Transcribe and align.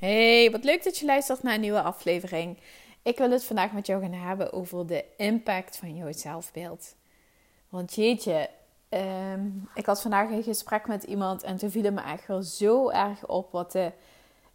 Hey, 0.00 0.50
wat 0.50 0.64
leuk 0.64 0.84
dat 0.84 0.98
je 0.98 1.06
luistert 1.06 1.42
naar 1.42 1.54
een 1.54 1.60
nieuwe 1.60 1.82
aflevering. 1.82 2.58
Ik 3.02 3.18
wil 3.18 3.30
het 3.30 3.44
vandaag 3.44 3.72
met 3.72 3.86
jou 3.86 4.02
gaan 4.02 4.12
hebben 4.12 4.52
over 4.52 4.86
de 4.86 5.04
impact 5.16 5.76
van 5.76 5.96
jouw 5.96 6.12
zelfbeeld. 6.12 6.94
Want 7.68 7.94
jeetje, 7.94 8.50
ehm, 8.88 9.46
ik 9.74 9.86
had 9.86 10.02
vandaag 10.02 10.30
een 10.30 10.42
gesprek 10.42 10.86
met 10.86 11.02
iemand 11.02 11.42
en 11.42 11.56
toen 11.56 11.70
viel 11.70 11.92
me 11.92 12.00
echt 12.00 12.26
wel 12.26 12.42
zo 12.42 12.88
erg 12.88 13.26
op 13.26 13.52
wat 13.52 13.72
de 13.72 13.92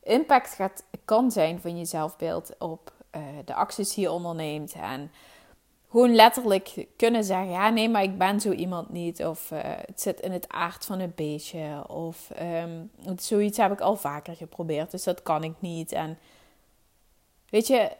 impact 0.03 0.53
gaat, 0.53 0.83
kan 1.05 1.31
zijn 1.31 1.61
van 1.61 1.77
je 1.77 1.85
zelfbeeld 1.85 2.55
op 2.59 2.93
uh, 3.15 3.21
de 3.45 3.53
acties 3.53 3.93
die 3.93 4.03
je 4.03 4.11
onderneemt. 4.11 4.73
En 4.73 5.11
gewoon 5.95 6.15
letterlijk 6.15 6.87
kunnen 6.95 7.23
zeggen: 7.23 7.49
ja, 7.49 7.69
nee, 7.69 7.89
maar 7.89 8.03
ik 8.03 8.17
ben 8.17 8.41
zo 8.41 8.51
iemand 8.51 8.89
niet. 8.89 9.25
Of 9.25 9.51
uh, 9.51 9.59
het 9.63 10.01
zit 10.01 10.19
in 10.19 10.31
het 10.31 10.49
aard 10.49 10.85
van 10.85 10.99
het 10.99 11.15
beestje. 11.15 11.87
Of 11.87 12.29
um, 12.41 12.91
zoiets 13.17 13.57
heb 13.57 13.71
ik 13.71 13.79
al 13.79 13.95
vaker 13.95 14.35
geprobeerd, 14.35 14.91
dus 14.91 15.03
dat 15.03 15.23
kan 15.23 15.43
ik 15.43 15.53
niet. 15.59 15.91
En 15.91 16.17
weet 17.49 17.67
je, 17.67 17.91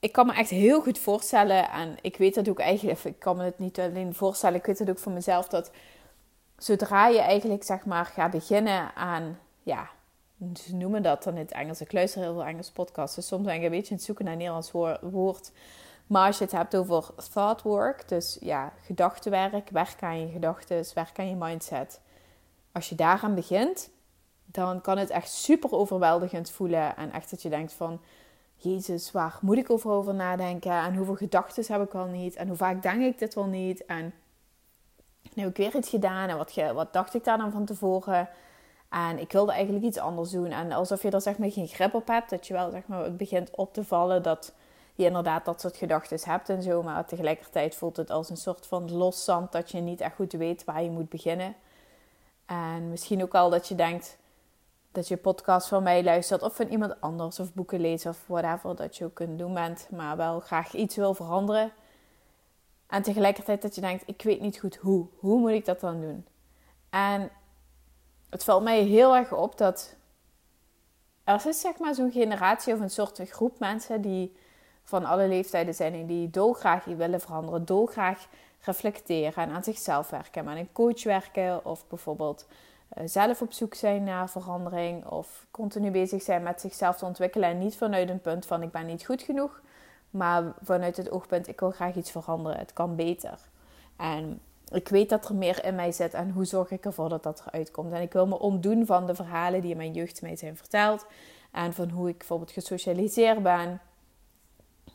ik 0.00 0.12
kan 0.12 0.26
me 0.26 0.32
echt 0.32 0.50
heel 0.50 0.80
goed 0.82 0.98
voorstellen. 0.98 1.70
En 1.70 1.96
ik 2.00 2.16
weet 2.16 2.34
dat 2.34 2.48
ook 2.48 2.58
eigenlijk, 2.58 3.04
ik 3.04 3.18
kan 3.18 3.36
me 3.36 3.44
het 3.44 3.58
niet 3.58 3.78
alleen 3.80 4.14
voorstellen, 4.14 4.58
ik 4.58 4.66
weet 4.66 4.78
het 4.78 4.90
ook 4.90 4.98
voor 4.98 5.12
mezelf 5.12 5.48
dat 5.48 5.70
zodra 6.56 7.08
je 7.08 7.20
eigenlijk 7.20 7.64
zeg 7.64 7.84
maar 7.84 8.04
gaat 8.04 8.30
beginnen 8.30 8.94
aan, 8.94 9.38
ja, 9.62 9.90
ze 10.54 10.74
noemen 10.74 11.02
dat 11.02 11.22
dan 11.22 11.34
in 11.34 11.40
het 11.40 11.52
Engels. 11.52 11.80
Ik 11.80 11.92
luister 11.92 12.20
heel 12.20 12.32
veel 12.32 12.44
Engels 12.44 12.70
podcasts, 12.70 13.16
dus 13.16 13.26
soms 13.26 13.44
ben 13.44 13.54
ik 13.54 13.62
een 13.62 13.70
beetje 13.70 13.90
aan 13.90 13.96
het 13.96 14.04
zoeken 14.04 14.24
naar 14.24 14.32
een 14.32 14.38
Nederlands 14.38 14.70
woord. 15.00 15.52
Maar 16.12 16.26
als 16.26 16.38
je 16.38 16.44
het 16.44 16.52
hebt 16.52 16.76
over 16.76 17.10
thought 17.32 17.62
work, 17.62 18.08
dus 18.08 18.36
ja, 18.40 18.72
gedachtenwerk, 18.82 19.68
werk 19.70 20.02
aan 20.02 20.20
je 20.20 20.32
gedachten, 20.32 20.84
werk 20.94 21.18
aan 21.18 21.28
je 21.28 21.36
mindset. 21.36 22.00
Als 22.72 22.88
je 22.88 22.94
daaraan 22.94 23.34
begint, 23.34 23.90
dan 24.44 24.80
kan 24.80 24.98
het 24.98 25.10
echt 25.10 25.30
super 25.30 25.72
overweldigend 25.72 26.50
voelen. 26.50 26.96
En 26.96 27.12
echt 27.12 27.30
dat 27.30 27.42
je 27.42 27.48
denkt 27.48 27.72
van, 27.72 28.00
Jezus, 28.54 29.12
waar 29.12 29.38
moet 29.40 29.56
ik 29.56 29.70
over, 29.70 29.90
over 29.90 30.14
nadenken? 30.14 30.72
En 30.72 30.96
hoeveel 30.96 31.14
gedachten 31.14 31.72
heb 31.72 31.82
ik 31.82 31.94
al 31.94 32.06
niet? 32.06 32.36
En 32.36 32.48
hoe 32.48 32.56
vaak 32.56 32.82
denk 32.82 33.02
ik 33.02 33.18
dit 33.18 33.34
wel 33.34 33.46
niet? 33.46 33.84
En 33.84 34.14
nu 35.34 35.42
heb 35.42 35.50
ik 35.50 35.56
weer 35.56 35.76
iets 35.76 35.88
gedaan. 35.88 36.28
En 36.28 36.36
wat, 36.36 36.54
wat 36.54 36.92
dacht 36.92 37.14
ik 37.14 37.24
daar 37.24 37.38
dan 37.38 37.52
van 37.52 37.64
tevoren? 37.64 38.28
En 38.88 39.18
ik 39.18 39.32
wilde 39.32 39.52
eigenlijk 39.52 39.84
iets 39.84 39.98
anders 39.98 40.30
doen. 40.30 40.50
En 40.50 40.72
alsof 40.72 41.02
je 41.02 41.10
er 41.10 41.20
zeg 41.20 41.38
maar 41.38 41.50
geen 41.50 41.68
grip 41.68 41.94
op 41.94 42.06
hebt. 42.06 42.30
Dat 42.30 42.46
je 42.46 42.52
wel 42.52 42.70
zeg 42.70 42.86
maar, 42.86 43.16
begint 43.16 43.56
op 43.56 43.74
te 43.74 43.84
vallen 43.84 44.22
dat 44.22 44.52
je 44.94 45.04
inderdaad 45.04 45.44
dat 45.44 45.60
soort 45.60 45.76
gedachten 45.76 46.18
hebt 46.22 46.48
en 46.48 46.62
zo. 46.62 46.82
Maar 46.82 47.06
tegelijkertijd 47.06 47.74
voelt 47.74 47.96
het 47.96 48.10
als 48.10 48.30
een 48.30 48.36
soort 48.36 48.66
van 48.66 48.92
loszand 48.92 49.52
dat 49.52 49.70
je 49.70 49.80
niet 49.80 50.00
echt 50.00 50.14
goed 50.14 50.32
weet 50.32 50.64
waar 50.64 50.82
je 50.82 50.90
moet 50.90 51.08
beginnen. 51.08 51.54
En 52.46 52.88
misschien 52.88 53.22
ook 53.22 53.34
al 53.34 53.50
dat 53.50 53.68
je 53.68 53.74
denkt 53.74 54.18
dat 54.92 55.08
je 55.08 55.16
podcast 55.16 55.68
van 55.68 55.82
mij 55.82 56.04
luistert 56.04 56.42
of 56.42 56.56
van 56.56 56.66
iemand 56.66 57.00
anders 57.00 57.40
of 57.40 57.54
boeken 57.54 57.80
leest 57.80 58.06
of 58.06 58.24
whatever 58.26 58.76
dat 58.76 58.96
je 58.96 59.04
ook 59.04 59.14
kunt 59.14 59.38
doen 59.38 59.54
bent, 59.54 59.88
maar 59.90 60.16
wel 60.16 60.40
graag 60.40 60.74
iets 60.74 60.96
wil 60.96 61.14
veranderen. 61.14 61.72
En 62.86 63.02
tegelijkertijd 63.02 63.62
dat 63.62 63.74
je 63.74 63.80
denkt, 63.80 64.02
ik 64.06 64.22
weet 64.22 64.40
niet 64.40 64.58
goed 64.58 64.76
hoe. 64.76 65.06
Hoe 65.18 65.38
moet 65.38 65.50
ik 65.50 65.64
dat 65.64 65.80
dan 65.80 66.00
doen? 66.00 66.26
En 66.90 67.30
het 68.30 68.44
valt 68.44 68.62
mij 68.62 68.82
heel 68.82 69.16
erg 69.16 69.32
op 69.32 69.58
dat 69.58 69.96
er 71.24 71.46
is 71.46 71.60
zeg 71.60 71.78
maar 71.78 71.94
zo'n 71.94 72.12
generatie 72.12 72.74
of 72.74 72.80
een 72.80 72.90
soort 72.90 73.20
groep 73.30 73.58
mensen 73.58 74.00
die 74.00 74.36
van 74.92 75.04
alle 75.04 75.28
leeftijden 75.28 75.74
zijn 75.74 75.94
en 75.94 76.06
die 76.06 76.30
dolgraag 76.30 76.84
willen 76.84 77.20
veranderen, 77.20 77.64
dolgraag 77.64 78.26
reflecteren 78.60 79.44
en 79.44 79.50
aan 79.50 79.64
zichzelf 79.64 80.10
werken, 80.10 80.44
met 80.44 80.56
een 80.56 80.72
coach 80.72 81.04
werken 81.04 81.64
of 81.64 81.86
bijvoorbeeld 81.88 82.46
uh, 82.98 83.04
zelf 83.06 83.42
op 83.42 83.52
zoek 83.52 83.74
zijn 83.74 84.04
naar 84.04 84.30
verandering 84.30 85.06
of 85.06 85.46
continu 85.50 85.90
bezig 85.90 86.22
zijn 86.22 86.42
met 86.42 86.60
zichzelf 86.60 86.96
te 86.96 87.04
ontwikkelen 87.04 87.48
en 87.48 87.58
niet 87.58 87.76
vanuit 87.76 88.08
een 88.08 88.20
punt 88.20 88.46
van 88.46 88.62
ik 88.62 88.70
ben 88.70 88.86
niet 88.86 89.04
goed 89.04 89.22
genoeg, 89.22 89.60
maar 90.10 90.42
vanuit 90.62 90.96
het 90.96 91.10
oogpunt 91.10 91.48
ik 91.48 91.60
wil 91.60 91.70
graag 91.70 91.94
iets 91.94 92.10
veranderen, 92.10 92.58
het 92.58 92.72
kan 92.72 92.96
beter. 92.96 93.38
En 93.96 94.40
ik 94.68 94.88
weet 94.88 95.08
dat 95.08 95.28
er 95.28 95.34
meer 95.34 95.64
in 95.64 95.74
mij 95.74 95.92
zit 95.92 96.14
en 96.14 96.30
hoe 96.30 96.44
zorg 96.44 96.70
ik 96.70 96.84
ervoor 96.84 97.08
dat 97.08 97.22
dat 97.22 97.42
eruit 97.46 97.70
komt. 97.70 97.92
En 97.92 98.02
ik 98.02 98.12
wil 98.12 98.26
me 98.26 98.38
ontdoen 98.38 98.86
van 98.86 99.06
de 99.06 99.14
verhalen 99.14 99.60
die 99.60 99.70
in 99.70 99.76
mijn 99.76 99.92
jeugd 99.92 100.22
mij 100.22 100.36
zijn 100.36 100.56
verteld 100.56 101.06
en 101.52 101.72
van 101.72 101.90
hoe 101.90 102.08
ik 102.08 102.18
bijvoorbeeld 102.18 102.50
gesocialiseerd 102.50 103.42
ben 103.42 103.80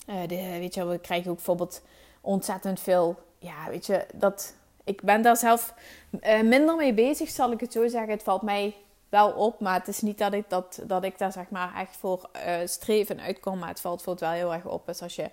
uh, 0.08 0.28
je, 0.70 0.86
we 0.86 1.00
krijgen 1.00 1.30
ook 1.30 1.36
bijvoorbeeld 1.36 1.82
ontzettend 2.22 2.80
veel. 2.80 3.16
Ja, 3.40 3.70
weet 3.70 3.86
je, 3.86 4.06
dat. 4.14 4.56
Ik 4.84 5.02
ben 5.02 5.22
daar 5.22 5.38
zelf 5.38 5.74
uh, 6.12 6.42
minder 6.42 6.76
mee 6.76 6.94
bezig, 6.94 7.30
zal 7.30 7.52
ik 7.52 7.60
het 7.60 7.72
zo 7.72 7.88
zeggen. 7.88 8.10
Het 8.10 8.24
valt 8.24 8.42
mij 8.42 8.76
wel 9.10 9.32
op, 9.32 9.60
maar 9.60 9.74
het 9.74 9.88
is 9.88 10.02
niet 10.02 10.18
dat 10.18 10.34
ik, 10.34 10.50
dat, 10.50 10.80
dat 10.84 11.04
ik 11.04 11.18
daar 11.18 11.32
zeg 11.32 11.50
maar 11.50 11.76
echt 11.76 11.98
voor 11.98 12.30
uh, 12.36 12.58
streef 12.66 13.10
en 13.10 13.20
uitkom. 13.20 13.60
Maar 13.60 13.70
het 13.70 13.80
valt, 13.82 14.02
valt 14.02 14.20
wel 14.20 14.32
heel 14.32 14.54
erg 14.54 14.66
op. 14.66 14.86
Dus 14.86 15.02
als 15.02 15.16
je 15.16 15.30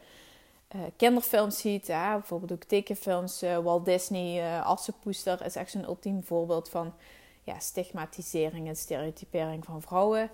kinderfilms 0.97 1.59
ziet, 1.59 1.87
bijvoorbeeld 1.87 2.53
ook 2.53 2.65
tekenfilms, 2.65 3.43
Walt 3.63 3.85
Disney, 3.85 4.61
Assenpoester 4.61 5.45
is 5.45 5.57
echt 5.57 5.71
zo'n 5.71 5.85
ultiem 5.85 6.25
voorbeeld 6.25 6.69
van 6.69 6.95
ja, 7.43 7.59
stigmatisering 7.59 8.69
en 8.69 8.77
stereotypering 8.77 9.65
van 9.65 9.83
vrouwen. 9.83 10.31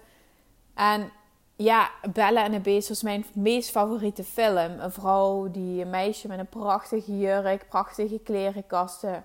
En 0.75 1.13
ja, 1.61 1.91
Bella 2.13 2.45
en 2.45 2.53
de 2.53 2.61
Beest 2.61 2.89
was 2.89 3.03
mijn 3.03 3.25
meest 3.35 3.71
favoriete 3.71 4.25
film. 4.25 4.81
Een 4.81 4.93
vrouw, 4.93 5.51
die 5.51 5.83
een 5.83 5.91
meisje 5.91 6.29
met 6.29 6.39
een 6.39 6.49
prachtige 6.49 7.19
jurk, 7.19 7.69
prachtige 7.69 8.19
klerenkasten. 8.19 9.25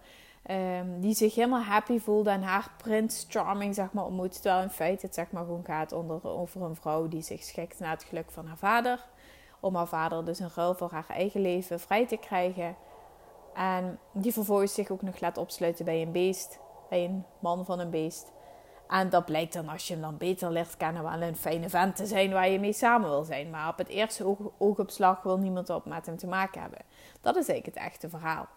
Um, 0.52 1.02
die 1.02 1.14
zich 1.14 1.36
helemaal 1.36 1.62
happy 1.62 2.00
voelde 2.00 2.30
en 2.30 2.44
haar 2.44 2.72
Prince 2.78 3.26
Charming 3.30 3.76
zeg 3.76 3.92
maar, 3.92 4.06
ontmoet. 4.06 4.42
Terwijl 4.42 4.64
in 4.64 4.70
feite 4.70 5.06
het 5.06 5.16
zeg 5.16 5.32
maar, 5.32 5.44
gewoon 5.44 5.66
gaat 5.66 5.92
onder, 5.92 6.28
over 6.28 6.62
een 6.62 6.76
vrouw 6.76 7.08
die 7.08 7.22
zich 7.22 7.44
schikt 7.44 7.80
naar 7.80 7.92
het 7.92 8.04
geluk 8.04 8.32
van 8.32 8.46
haar 8.46 8.58
vader. 8.58 9.06
Om 9.60 9.76
haar 9.76 9.88
vader 9.88 10.26
dus 10.26 10.40
een 10.40 10.52
ruil 10.56 10.76
voor 10.76 10.92
haar 10.92 11.10
eigen 11.10 11.42
leven 11.42 11.80
vrij 11.80 12.08
te 12.08 12.18
krijgen. 12.18 12.76
En 13.54 14.00
die 14.12 14.34
vervolgens 14.34 14.74
zich 14.74 14.90
ook 14.90 15.02
nog 15.02 15.20
laat 15.20 15.38
opsluiten 15.38 15.86
bij 15.86 16.02
een 16.02 16.12
beest. 16.12 16.60
Bij 16.90 17.06
een 17.06 17.26
man 17.40 17.66
van 17.66 17.80
een 17.80 17.90
beest. 17.90 18.32
En 18.88 19.10
dat 19.10 19.26
blijkt 19.26 19.54
dan 19.54 19.70
als 19.70 19.88
je 19.88 19.94
hem 19.94 20.02
dan 20.02 20.18
beter 20.18 20.52
leert 20.52 20.78
kennen 20.78 21.04
wel 21.04 21.22
een 21.22 21.36
fijne 21.36 21.70
vent 21.70 21.96
te 21.96 22.06
zijn 22.06 22.32
waar 22.32 22.50
je 22.50 22.60
mee 22.60 22.74
samen 22.74 23.10
wil 23.10 23.24
zijn. 23.24 23.50
Maar 23.50 23.70
op 23.70 23.78
het 23.78 23.88
eerste 23.88 24.26
oog, 24.26 24.38
oogopslag 24.58 25.22
wil 25.22 25.38
niemand 25.38 25.70
op 25.70 25.86
met 25.86 26.06
hem 26.06 26.18
te 26.18 26.28
maken 26.28 26.62
hebben. 26.62 26.82
Dat 27.22 27.36
is 27.36 27.48
eigenlijk 27.48 27.78
het 27.78 27.88
echte 27.88 28.10
verhaal. 28.10 28.48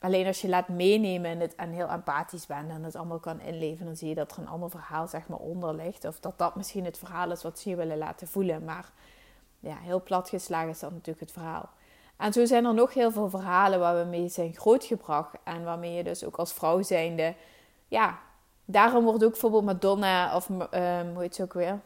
Alleen 0.00 0.26
als 0.26 0.40
je 0.40 0.48
laat 0.48 0.68
meenemen 0.68 1.30
en, 1.30 1.40
het, 1.40 1.54
en 1.54 1.70
heel 1.70 1.88
empathisch 1.88 2.46
bent 2.46 2.70
en 2.70 2.82
het 2.82 2.96
allemaal 2.96 3.18
kan 3.18 3.40
inleven, 3.40 3.86
dan 3.86 3.96
zie 3.96 4.08
je 4.08 4.14
dat 4.14 4.32
er 4.32 4.38
een 4.38 4.48
ander 4.48 4.70
verhaal 4.70 5.06
zeg 5.06 5.28
maar 5.28 5.38
onder 5.38 5.74
ligt. 5.74 6.04
Of 6.04 6.20
dat 6.20 6.38
dat 6.38 6.56
misschien 6.56 6.84
het 6.84 6.98
verhaal 6.98 7.30
is 7.30 7.42
wat 7.42 7.58
ze 7.58 7.68
je 7.68 7.76
willen 7.76 7.98
laten 7.98 8.28
voelen. 8.28 8.64
Maar 8.64 8.92
ja, 9.60 9.76
heel 9.76 10.02
platgeslagen 10.02 10.68
is 10.68 10.78
dat 10.78 10.90
natuurlijk 10.90 11.20
het 11.20 11.32
verhaal. 11.32 11.68
En 12.16 12.32
zo 12.32 12.44
zijn 12.44 12.64
er 12.64 12.74
nog 12.74 12.94
heel 12.94 13.10
veel 13.10 13.28
verhalen 13.28 13.78
waar 13.78 14.04
we 14.04 14.10
mee 14.10 14.28
zijn 14.28 14.54
grootgebracht. 14.54 15.36
En 15.44 15.64
waarmee 15.64 15.92
je 15.92 16.04
dus 16.04 16.24
ook 16.24 16.36
als 16.36 16.52
vrouw 16.52 16.82
zijnde 16.82 17.34
ja, 17.88 18.18
daarom 18.70 19.04
wordt 19.04 19.24
ook 19.24 19.30
bijvoorbeeld 19.30 19.64
Madonna 19.64 20.36
of 20.36 20.48
um, 20.48 21.12
hoe 21.12 21.22
heet 21.22 21.34
ze 21.34 21.42
ook 21.42 21.52
weer? 21.52 21.80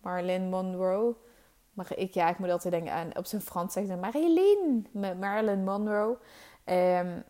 Marilyn 0.00 0.48
Monroe. 0.48 1.14
Maar 1.72 1.86
ik, 1.96 2.14
ja, 2.14 2.28
ik 2.28 2.38
moet 2.38 2.50
altijd 2.50 2.74
denken 2.74 2.92
aan, 2.92 3.16
op 3.16 3.26
zijn 3.26 3.42
Frans 3.42 3.72
zeggen 3.72 3.92
ze 3.92 4.00
Marilyn, 4.00 4.86
Marilyn 5.20 5.64
Monroe. 5.64 6.16
Um, 6.64 7.24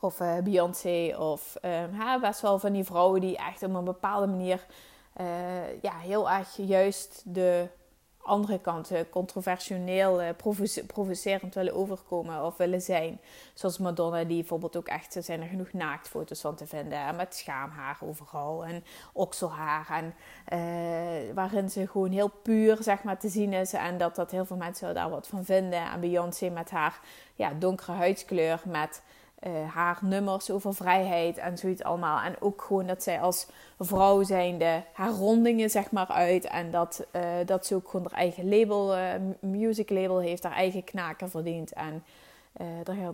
of 0.00 0.20
uh, 0.20 0.38
Beyoncé. 0.38 1.16
Of 1.18 1.56
um, 1.62 2.20
best 2.20 2.40
wel 2.40 2.58
van 2.58 2.72
die 2.72 2.84
vrouwen 2.84 3.20
die 3.20 3.36
echt 3.36 3.62
op 3.62 3.74
een 3.74 3.84
bepaalde 3.84 4.26
manier 4.26 4.66
uh, 5.20 5.80
ja, 5.82 5.98
heel 5.98 6.30
erg 6.30 6.56
juist 6.56 7.22
de 7.26 7.68
andere 8.22 8.58
kant 8.58 8.92
uh, 8.92 8.98
controversieel, 9.10 10.22
uh, 10.22 10.28
provocerend 10.86 11.54
willen 11.54 11.74
overkomen 11.74 12.44
of 12.44 12.56
willen 12.56 12.80
zijn. 12.80 13.20
Zoals 13.54 13.78
Madonna, 13.78 14.24
die 14.24 14.38
bijvoorbeeld 14.38 14.76
ook 14.76 14.88
echt, 14.88 15.14
er 15.14 15.22
zijn 15.22 15.40
er 15.40 15.48
genoeg 15.48 15.72
naaktfoto's 15.72 16.40
van 16.40 16.54
te 16.54 16.66
vinden. 16.66 17.16
Met 17.16 17.34
schaamhaar 17.34 17.98
overal 18.00 18.64
en 18.64 18.84
okselhaar. 19.12 19.86
En 19.90 20.14
uh, 20.58 21.34
waarin 21.34 21.70
ze 21.70 21.86
gewoon 21.86 22.10
heel 22.10 22.30
puur 22.42 22.76
zeg 22.80 23.02
maar, 23.02 23.18
te 23.18 23.28
zien 23.28 23.52
is. 23.52 23.72
En 23.72 23.98
dat, 23.98 24.14
dat 24.16 24.30
heel 24.30 24.44
veel 24.44 24.56
mensen 24.56 24.94
daar 24.94 25.10
wat 25.10 25.26
van 25.26 25.44
vinden. 25.44 25.90
En 25.90 26.00
Beyoncé 26.00 26.48
met 26.48 26.70
haar 26.70 27.00
ja, 27.34 27.52
donkere 27.58 27.92
huidskleur 27.92 28.62
met 28.66 29.02
haar 29.72 29.98
nummers 30.02 30.50
over 30.50 30.74
vrijheid 30.74 31.38
en 31.38 31.58
zoiets 31.58 31.82
allemaal. 31.82 32.20
En 32.20 32.34
ook 32.40 32.62
gewoon 32.62 32.86
dat 32.86 33.02
zij 33.02 33.20
als 33.20 33.46
vrouw 33.78 34.22
zijnde 34.22 34.82
haar 34.92 35.10
rondingen 35.10 35.70
zeg 35.70 35.90
maar 35.90 36.06
uit. 36.06 36.44
En 36.44 36.70
dat, 36.70 37.06
dat 37.44 37.66
ze 37.66 37.74
ook 37.74 37.88
gewoon 37.88 38.06
haar 38.10 38.20
eigen 38.20 38.48
label, 38.48 38.96
music 39.40 39.90
label 39.90 40.18
heeft, 40.18 40.42
haar 40.42 40.52
eigen 40.52 40.84
knaken 40.84 41.30
verdient. 41.30 41.72
En 41.72 42.04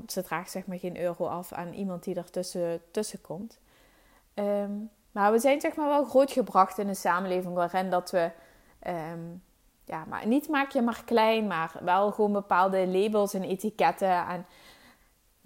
ze 0.07 0.23
draagt 0.23 0.51
zeg 0.51 0.67
maar 0.67 0.79
geen 0.79 1.01
euro 1.01 1.27
af 1.27 1.53
aan 1.53 1.73
iemand 1.73 2.05
die 2.05 2.15
er 2.15 2.31
tussen, 2.31 2.81
tussen 2.91 3.21
komt. 3.21 3.59
Ehm, 4.39 4.73
maar 5.13 5.33
we 5.33 5.39
zijn 5.39 5.61
zeg 5.61 5.77
maar 5.77 5.89
wel 5.89 6.05
grootgebracht 6.05 6.79
in 6.79 6.89
een 6.89 6.97
samenleving 6.97 7.55
waarin 7.55 7.91
dat 7.91 8.11
we... 8.11 8.31
Ehm, 8.79 9.21
ja, 9.85 10.05
maar 10.09 10.27
niet 10.27 10.49
maak 10.49 10.71
je 10.71 10.83
maar 10.83 11.03
klein, 11.05 11.47
maar 11.47 11.73
wel 11.81 12.13
gewoon 12.13 12.33
bepaalde 12.33 12.87
labels 12.87 13.35
en 13.35 13.43
etiketten. 13.43 14.27
En 14.27 14.47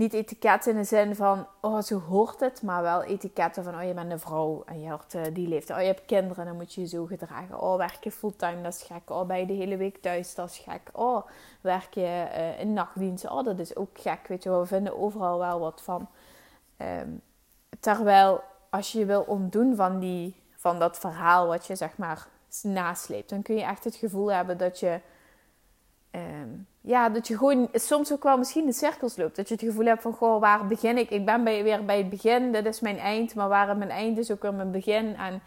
niet 0.03 0.13
etiketten 0.13 0.73
in 0.73 0.79
de 0.79 0.85
zin 0.85 1.15
van, 1.17 1.47
oh, 1.61 1.81
zo 1.81 2.01
hoort 2.01 2.41
het, 2.41 2.63
maar 2.63 2.83
wel 2.83 3.03
etiketten 3.03 3.65
van, 3.65 3.75
oh, 3.75 3.83
je 3.83 3.95
bent 3.95 4.11
een 4.11 4.21
vrouw 4.21 4.63
en 4.67 4.81
je 4.81 4.89
hoort 4.89 5.15
uh, 5.15 5.23
die 5.33 5.49
leeftijd. 5.49 5.79
Oh, 5.79 5.85
je 5.85 5.93
hebt 5.93 6.07
kinderen, 6.07 6.45
dan 6.45 6.57
moet 6.57 6.75
je 6.75 6.81
je 6.81 6.87
zo 6.87 7.07
gedragen. 7.07 7.61
Oh, 7.61 7.77
werk 7.77 8.05
je 8.05 8.13
fulltime, 8.13 8.63
dat 8.63 8.75
is 8.75 8.83
gek. 8.83 9.11
Oh, 9.11 9.27
ben 9.27 9.39
je 9.39 9.47
de 9.47 9.53
hele 9.53 9.77
week 9.77 10.03
thuis, 10.03 10.35
dat 10.35 10.51
is 10.51 10.59
gek. 10.59 10.91
Oh, 10.93 11.27
werk 11.61 11.95
je 11.95 12.27
uh, 12.37 12.61
in 12.61 12.73
nachtdienst, 12.73 13.31
oh, 13.31 13.45
dat 13.45 13.59
is 13.59 13.77
ook 13.77 14.01
gek. 14.01 14.29
Weet 14.29 14.43
je 14.43 14.59
we 14.59 14.67
vinden 14.67 14.99
overal 14.99 15.39
wel 15.39 15.61
wat 15.61 15.83
van. 15.83 16.09
Um, 16.79 17.21
terwijl, 17.81 18.41
als 18.71 18.93
je 18.93 18.99
je 18.99 19.05
wil 19.05 19.23
ontdoen 19.23 19.77
van, 19.77 19.99
die, 19.99 20.43
van 20.57 20.79
dat 20.79 20.99
verhaal 20.99 21.47
wat 21.47 21.67
je, 21.67 21.77
zeg 21.77 21.97
maar, 21.97 22.27
nasleept. 22.63 23.31
Dan 23.31 23.43
kun 23.43 23.55
je 23.55 23.63
echt 23.63 23.85
het 23.85 23.95
gevoel 23.95 24.33
hebben 24.33 24.59
dat 24.59 24.81
je. 24.81 25.01
Ehm, 26.13 26.49
ja, 26.81 27.09
dat 27.09 27.29
je 27.29 27.37
gewoon 27.37 27.69
soms 27.73 28.13
ook 28.13 28.23
wel 28.23 28.39
misschien 28.39 28.67
in 28.67 28.73
cirkels 28.73 29.17
loopt. 29.17 29.37
Dat 29.37 29.49
je 29.49 29.55
het 29.55 29.65
gevoel 29.65 29.85
hebt 29.85 30.03
van, 30.03 30.13
goh, 30.13 30.41
waar 30.41 30.67
begin 30.67 30.99
ik? 30.99 31.11
Ik 31.11 31.25
ben 31.25 31.45
weer 31.45 31.85
bij 31.85 31.97
het 31.97 32.11
begin, 32.11 32.53
dit 32.53 32.67
is 32.67 32.81
mijn 32.81 32.99
eind. 32.99 33.35
Maar 33.35 33.49
waar 33.49 33.77
mijn 33.77 33.91
eind 33.91 34.19
is 34.19 34.31
ook 34.31 34.43
weer 34.43 34.55
mijn 34.55 34.71
begin. 34.71 35.17
En 35.17 35.43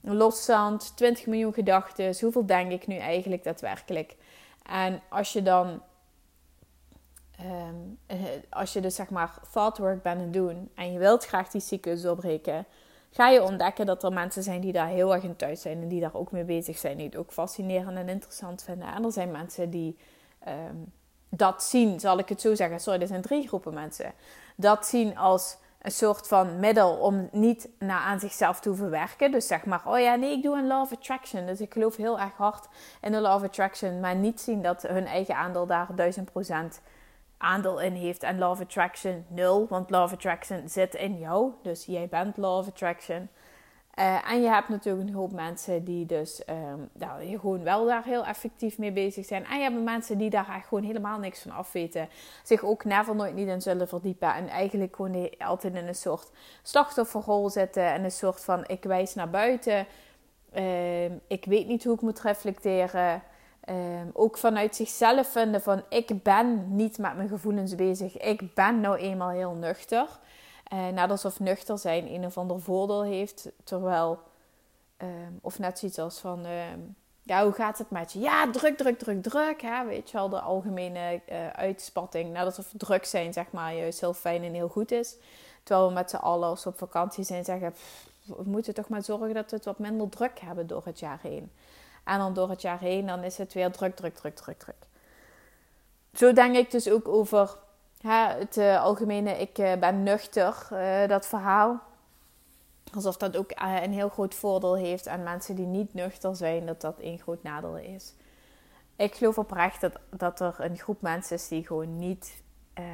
loszand, 0.00 0.96
20 0.96 1.26
miljoen 1.26 1.52
gedachten. 1.52 2.16
Hoeveel 2.20 2.46
denk 2.46 2.72
ik 2.72 2.86
nu 2.86 2.96
eigenlijk 2.96 3.44
daadwerkelijk? 3.44 4.16
En 4.62 5.02
als 5.08 5.32
je 5.32 5.42
dan... 5.42 5.82
Ehm, 7.38 7.74
eh, 8.06 8.18
als 8.50 8.72
je 8.72 8.80
dus 8.80 8.94
zeg 8.94 9.10
maar 9.10 9.38
thoughtwork 9.52 10.02
bent 10.02 10.16
aan 10.16 10.22
het 10.22 10.32
doen... 10.32 10.70
en 10.74 10.92
je 10.92 10.98
wilt 10.98 11.26
graag 11.26 11.48
die 11.48 11.60
cyclus 11.60 12.02
doorbreken 12.02 12.66
ga 13.12 13.28
je 13.28 13.42
ontdekken 13.42 13.86
dat 13.86 14.02
er 14.02 14.12
mensen 14.12 14.42
zijn 14.42 14.60
die 14.60 14.72
daar 14.72 14.88
heel 14.88 15.14
erg 15.14 15.22
in 15.22 15.36
thuis 15.36 15.60
zijn 15.60 15.82
en 15.82 15.88
die 15.88 16.00
daar 16.00 16.14
ook 16.14 16.32
mee 16.32 16.44
bezig 16.44 16.78
zijn, 16.78 16.96
die 16.96 17.06
het 17.06 17.16
ook 17.16 17.32
fascinerend 17.32 17.96
en 17.96 18.08
interessant 18.08 18.62
vinden. 18.62 18.94
En 18.94 19.04
er 19.04 19.12
zijn 19.12 19.30
mensen 19.30 19.70
die 19.70 19.98
ehm, 20.38 20.76
dat 21.28 21.62
zien, 21.62 22.00
zal 22.00 22.18
ik 22.18 22.28
het 22.28 22.40
zo 22.40 22.54
zeggen. 22.54 22.80
Sorry, 22.80 23.00
er 23.00 23.06
zijn 23.06 23.22
drie 23.22 23.48
groepen 23.48 23.74
mensen. 23.74 24.12
Dat 24.56 24.86
zien 24.86 25.18
als 25.18 25.56
een 25.82 25.90
soort 25.90 26.28
van 26.28 26.60
middel 26.60 26.96
om 26.96 27.28
niet 27.32 27.68
naar 27.78 28.00
aan 28.00 28.20
zichzelf 28.20 28.60
te 28.60 28.68
hoeven 28.68 28.90
werken. 28.90 29.30
Dus 29.30 29.46
zeg 29.46 29.64
maar, 29.64 29.82
oh 29.84 29.98
ja, 29.98 30.14
nee, 30.14 30.36
ik 30.36 30.42
doe 30.42 30.56
een 30.56 30.66
law 30.66 30.80
of 30.80 30.92
attraction. 30.92 31.46
Dus 31.46 31.60
ik 31.60 31.72
geloof 31.72 31.96
heel 31.96 32.20
erg 32.20 32.36
hard 32.36 32.68
in 33.00 33.12
de 33.12 33.20
law 33.20 33.34
of 33.34 33.42
attraction, 33.42 34.00
maar 34.00 34.16
niet 34.16 34.40
zien 34.40 34.62
dat 34.62 34.82
hun 34.82 35.06
eigen 35.06 35.36
aandeel 35.36 35.66
daar 35.66 35.88
duizend 35.94 36.32
procent 36.32 36.80
aandeel 37.42 37.80
in 37.80 37.92
heeft. 37.92 38.22
En 38.22 38.44
of 38.44 38.60
Attraction 38.60 39.24
nul, 39.28 39.66
want 39.68 39.92
of 39.92 40.12
Attraction 40.12 40.68
zit 40.68 40.94
in 40.94 41.18
jou. 41.18 41.52
Dus 41.62 41.84
jij 41.84 42.08
bent 42.08 42.38
of 42.38 42.68
Attraction. 42.68 43.28
Uh, 43.98 44.30
en 44.30 44.42
je 44.42 44.48
hebt 44.48 44.68
natuurlijk 44.68 45.08
een 45.08 45.14
hoop 45.14 45.32
mensen 45.32 45.84
die 45.84 46.06
dus 46.06 46.42
nou, 46.92 47.38
gewoon 47.38 47.62
wel 47.62 47.86
daar 47.86 48.04
heel 48.04 48.24
effectief 48.24 48.78
mee 48.78 48.92
bezig 48.92 49.24
zijn. 49.24 49.44
En 49.44 49.56
je 49.56 49.62
hebt 49.62 49.82
mensen 49.82 50.18
die 50.18 50.30
daar 50.30 50.64
gewoon 50.68 50.84
helemaal 50.84 51.18
niks 51.18 51.42
van 51.42 51.50
afweten. 51.50 52.08
Zich 52.42 52.64
ook 52.64 52.84
never 52.84 53.14
nooit 53.14 53.34
niet 53.34 53.48
in 53.48 53.62
zullen 53.62 53.88
verdiepen. 53.88 54.34
En 54.34 54.48
eigenlijk 54.48 54.96
gewoon 54.96 55.30
altijd 55.38 55.74
in 55.74 55.86
een 55.86 55.94
soort 55.94 56.30
slachtofferrol 56.62 57.50
zitten. 57.50 57.84
En 57.84 58.04
een 58.04 58.10
soort 58.10 58.44
van 58.44 58.64
ik 58.66 58.84
wijs 58.84 59.14
naar 59.14 59.30
buiten. 59.30 59.86
Uh, 60.54 61.04
ik 61.26 61.44
weet 61.44 61.66
niet 61.66 61.84
hoe 61.84 61.94
ik 61.94 62.00
moet 62.00 62.20
reflecteren. 62.20 63.22
Um, 63.68 64.10
ook 64.12 64.38
vanuit 64.38 64.76
zichzelf 64.76 65.28
vinden 65.28 65.62
van 65.62 65.82
ik 65.88 66.22
ben 66.22 66.76
niet 66.76 66.98
met 66.98 67.16
mijn 67.16 67.28
gevoelens 67.28 67.74
bezig. 67.74 68.18
Ik 68.18 68.54
ben 68.54 68.80
nou 68.80 68.96
eenmaal 68.96 69.30
heel 69.30 69.52
nuchter. 69.52 70.06
Uh, 70.72 70.88
net 70.88 71.10
alsof 71.10 71.40
nuchter 71.40 71.78
zijn 71.78 72.12
een 72.12 72.24
of 72.24 72.38
ander 72.38 72.60
voordeel 72.60 73.04
heeft. 73.04 73.50
Terwijl, 73.64 74.18
um, 75.02 75.38
of 75.42 75.58
net 75.58 75.78
zoiets 75.78 75.98
als 75.98 76.18
van, 76.18 76.46
um, 76.46 76.96
ja 77.22 77.44
hoe 77.44 77.52
gaat 77.52 77.78
het 77.78 77.90
met 77.90 78.12
je? 78.12 78.18
Ja, 78.18 78.50
druk, 78.50 78.76
druk, 78.76 78.98
druk, 78.98 79.22
druk. 79.22 79.62
Hè? 79.62 79.84
Weet 79.84 80.10
je 80.10 80.16
wel, 80.16 80.28
de 80.28 80.40
algemene 80.40 81.20
uh, 81.30 81.48
uitspatting. 81.48 82.32
Net 82.32 82.44
alsof 82.44 82.72
druk 82.76 83.04
zijn 83.04 83.32
zeg 83.32 83.50
maar 83.50 83.74
juist 83.74 84.00
heel 84.00 84.14
fijn 84.14 84.42
en 84.42 84.54
heel 84.54 84.68
goed 84.68 84.90
is. 84.90 85.16
Terwijl 85.62 85.88
we 85.88 85.94
met 85.94 86.10
z'n 86.10 86.16
allen 86.16 86.48
als 86.48 86.64
we 86.64 86.70
op 86.70 86.78
vakantie 86.78 87.24
zijn 87.24 87.44
zeggen... 87.44 87.74
We 88.24 88.42
moeten 88.44 88.74
toch 88.74 88.88
maar 88.88 89.02
zorgen 89.02 89.34
dat 89.34 89.50
we 89.50 89.56
het 89.56 89.64
wat 89.64 89.78
minder 89.78 90.08
druk 90.08 90.38
hebben 90.40 90.66
door 90.66 90.82
het 90.84 90.98
jaar 90.98 91.18
heen. 91.22 91.50
En 92.04 92.18
dan 92.18 92.34
door 92.34 92.50
het 92.50 92.62
jaar 92.62 92.78
heen, 92.78 93.06
dan 93.06 93.22
is 93.22 93.38
het 93.38 93.52
weer 93.52 93.70
druk, 93.70 93.96
druk, 93.96 94.14
druk, 94.14 94.36
druk, 94.36 94.58
druk. 94.58 94.86
Zo 96.14 96.32
denk 96.32 96.56
ik 96.56 96.70
dus 96.70 96.90
ook 96.90 97.08
over 97.08 97.56
hè, 98.00 98.26
het 98.26 98.56
uh, 98.56 98.82
algemene 98.82 99.30
ik 99.30 99.58
uh, 99.58 99.74
ben 99.74 100.02
nuchter, 100.02 100.68
uh, 100.72 101.08
dat 101.08 101.26
verhaal. 101.26 101.80
Alsof 102.94 103.16
dat 103.16 103.36
ook 103.36 103.50
een 103.54 103.92
heel 103.92 104.08
groot 104.08 104.34
voordeel 104.34 104.76
heeft 104.76 105.08
aan 105.08 105.22
mensen 105.22 105.54
die 105.54 105.66
niet 105.66 105.94
nuchter 105.94 106.36
zijn, 106.36 106.66
dat 106.66 106.80
dat 106.80 106.94
een 106.98 107.18
groot 107.18 107.42
nadeel 107.42 107.76
is. 107.76 108.14
Ik 108.96 109.14
geloof 109.14 109.38
oprecht 109.38 109.80
dat, 109.80 109.92
dat 110.10 110.40
er 110.40 110.54
een 110.58 110.78
groep 110.78 111.00
mensen 111.00 111.36
is 111.36 111.48
die 111.48 111.66
gewoon 111.66 111.98
niet 111.98 112.42
uh, 112.78 112.84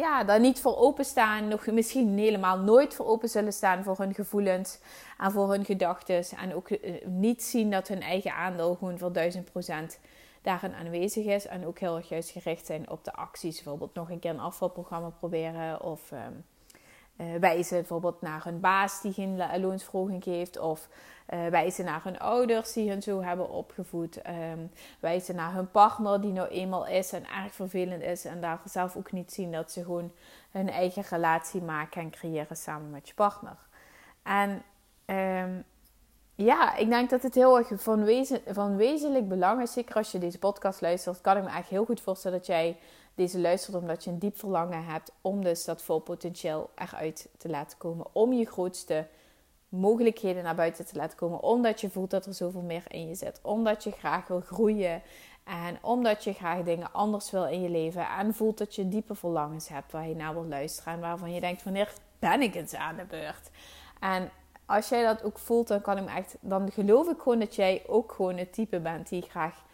ja, 0.00 0.24
daar 0.24 0.40
niet 0.40 0.60
voor 0.60 0.76
openstaan. 0.76 1.48
Nog 1.48 1.66
misschien 1.66 2.18
helemaal 2.18 2.58
nooit 2.58 2.94
voor 2.94 3.06
open 3.06 3.28
zullen 3.28 3.52
staan 3.52 3.84
voor 3.84 3.98
hun 3.98 4.14
gevoelens 4.14 4.78
en 5.18 5.32
voor 5.32 5.50
hun 5.50 5.64
gedachten. 5.64 6.24
En 6.38 6.54
ook 6.54 6.70
uh, 6.70 6.78
niet 7.06 7.42
zien 7.42 7.70
dat 7.70 7.88
hun 7.88 8.02
eigen 8.02 8.34
aandeel 8.34 8.74
gewoon 8.74 8.98
voor 8.98 9.12
duizend 9.12 9.50
procent 9.50 9.98
daarin 10.42 10.74
aanwezig 10.74 11.24
is. 11.24 11.46
En 11.46 11.66
ook 11.66 11.78
heel 11.78 11.96
erg 11.96 12.08
juist 12.08 12.30
gericht 12.30 12.66
zijn 12.66 12.90
op 12.90 13.04
de 13.04 13.12
acties. 13.12 13.54
Bijvoorbeeld 13.54 13.94
nog 13.94 14.10
een 14.10 14.18
keer 14.18 14.30
een 14.30 14.40
afvalprogramma 14.40 15.08
proberen. 15.08 15.82
Of 15.82 16.10
uh, 16.12 16.18
wijzen 17.40 17.76
bijvoorbeeld 17.76 18.20
naar 18.20 18.44
hun 18.44 18.60
baas 18.60 19.00
die 19.00 19.12
geen 19.12 19.60
loonsverhoging 19.60 20.22
geeft. 20.22 20.58
Of 20.58 20.88
uh, 21.34 21.46
wijzen 21.46 21.84
naar 21.84 22.00
hun 22.04 22.18
ouders 22.18 22.72
die 22.72 22.90
hun 22.90 23.02
zo 23.02 23.22
hebben 23.22 23.50
opgevoed. 23.50 24.20
Um, 24.52 24.70
wijzen 25.00 25.34
naar 25.34 25.54
hun 25.54 25.70
partner 25.70 26.20
die 26.20 26.32
nou 26.32 26.48
eenmaal 26.48 26.86
is 26.86 27.12
en 27.12 27.24
erg 27.26 27.54
vervelend 27.54 28.02
is. 28.02 28.24
En 28.24 28.40
daar 28.40 28.60
zelf 28.64 28.96
ook 28.96 29.12
niet 29.12 29.32
zien 29.32 29.52
dat 29.52 29.72
ze 29.72 29.84
gewoon 29.84 30.12
hun 30.50 30.70
eigen 30.70 31.02
relatie 31.10 31.62
maken 31.62 32.00
en 32.00 32.10
creëren 32.10 32.56
samen 32.56 32.90
met 32.90 33.08
je 33.08 33.14
partner. 33.14 33.56
En 34.22 34.62
um, 35.06 35.64
ja, 36.34 36.76
ik 36.76 36.88
denk 36.88 37.10
dat 37.10 37.22
het 37.22 37.34
heel 37.34 37.58
erg 37.58 37.68
van, 37.76 38.06
van 38.46 38.76
wezenlijk 38.76 39.28
belang 39.28 39.62
is. 39.62 39.72
Zeker 39.72 39.94
als 39.94 40.12
je 40.12 40.18
deze 40.18 40.38
podcast 40.38 40.80
luistert, 40.80 41.20
kan 41.20 41.36
ik 41.36 41.42
me 41.42 41.50
echt 41.50 41.68
heel 41.68 41.84
goed 41.84 42.00
voorstellen 42.00 42.38
dat 42.38 42.46
jij 42.46 42.78
deze 43.16 43.40
luistert 43.40 43.76
omdat 43.76 44.04
je 44.04 44.10
een 44.10 44.18
diep 44.18 44.38
verlangen 44.38 44.84
hebt 44.84 45.12
om 45.20 45.44
dus 45.44 45.64
dat 45.64 45.82
vol 45.82 45.98
potentieel 45.98 46.70
eruit 46.74 47.28
te 47.36 47.48
laten 47.48 47.78
komen. 47.78 48.06
Om 48.12 48.32
je 48.32 48.46
grootste 48.46 49.06
mogelijkheden 49.68 50.42
naar 50.42 50.54
buiten 50.54 50.86
te 50.86 50.96
laten 50.96 51.18
komen. 51.18 51.42
Omdat 51.42 51.80
je 51.80 51.90
voelt 51.90 52.10
dat 52.10 52.26
er 52.26 52.34
zoveel 52.34 52.62
meer 52.62 52.84
in 52.88 53.08
je 53.08 53.14
zit. 53.14 53.40
Omdat 53.42 53.84
je 53.84 53.90
graag 53.90 54.26
wil 54.26 54.40
groeien. 54.40 55.02
En 55.44 55.78
omdat 55.82 56.24
je 56.24 56.32
graag 56.32 56.62
dingen 56.62 56.92
anders 56.92 57.30
wil 57.30 57.44
in 57.44 57.62
je 57.62 57.68
leven. 57.68 58.08
En 58.08 58.34
voelt 58.34 58.58
dat 58.58 58.74
je 58.74 58.88
diepe 58.88 59.14
verlangens 59.14 59.68
hebt 59.68 59.92
waar 59.92 60.08
je 60.08 60.16
naar 60.16 60.32
wil 60.32 60.46
luisteren. 60.46 60.92
En 60.92 61.00
waarvan 61.00 61.32
je 61.32 61.40
denkt, 61.40 61.62
wanneer 61.62 61.92
ben 62.18 62.42
ik 62.42 62.54
eens 62.54 62.74
aan 62.74 62.96
de 62.96 63.04
beurt? 63.04 63.50
En 64.00 64.30
als 64.66 64.88
jij 64.88 65.04
dat 65.04 65.22
ook 65.22 65.38
voelt, 65.38 65.68
dan 65.68 65.80
kan 65.80 65.98
ik 65.98 66.08
echt. 66.08 66.36
Dan 66.40 66.72
geloof 66.72 67.08
ik 67.08 67.18
gewoon 67.18 67.38
dat 67.38 67.54
jij 67.54 67.82
ook 67.86 68.12
gewoon 68.12 68.36
het 68.36 68.52
type 68.52 68.80
bent 68.80 69.08
die 69.08 69.22
graag 69.22 69.64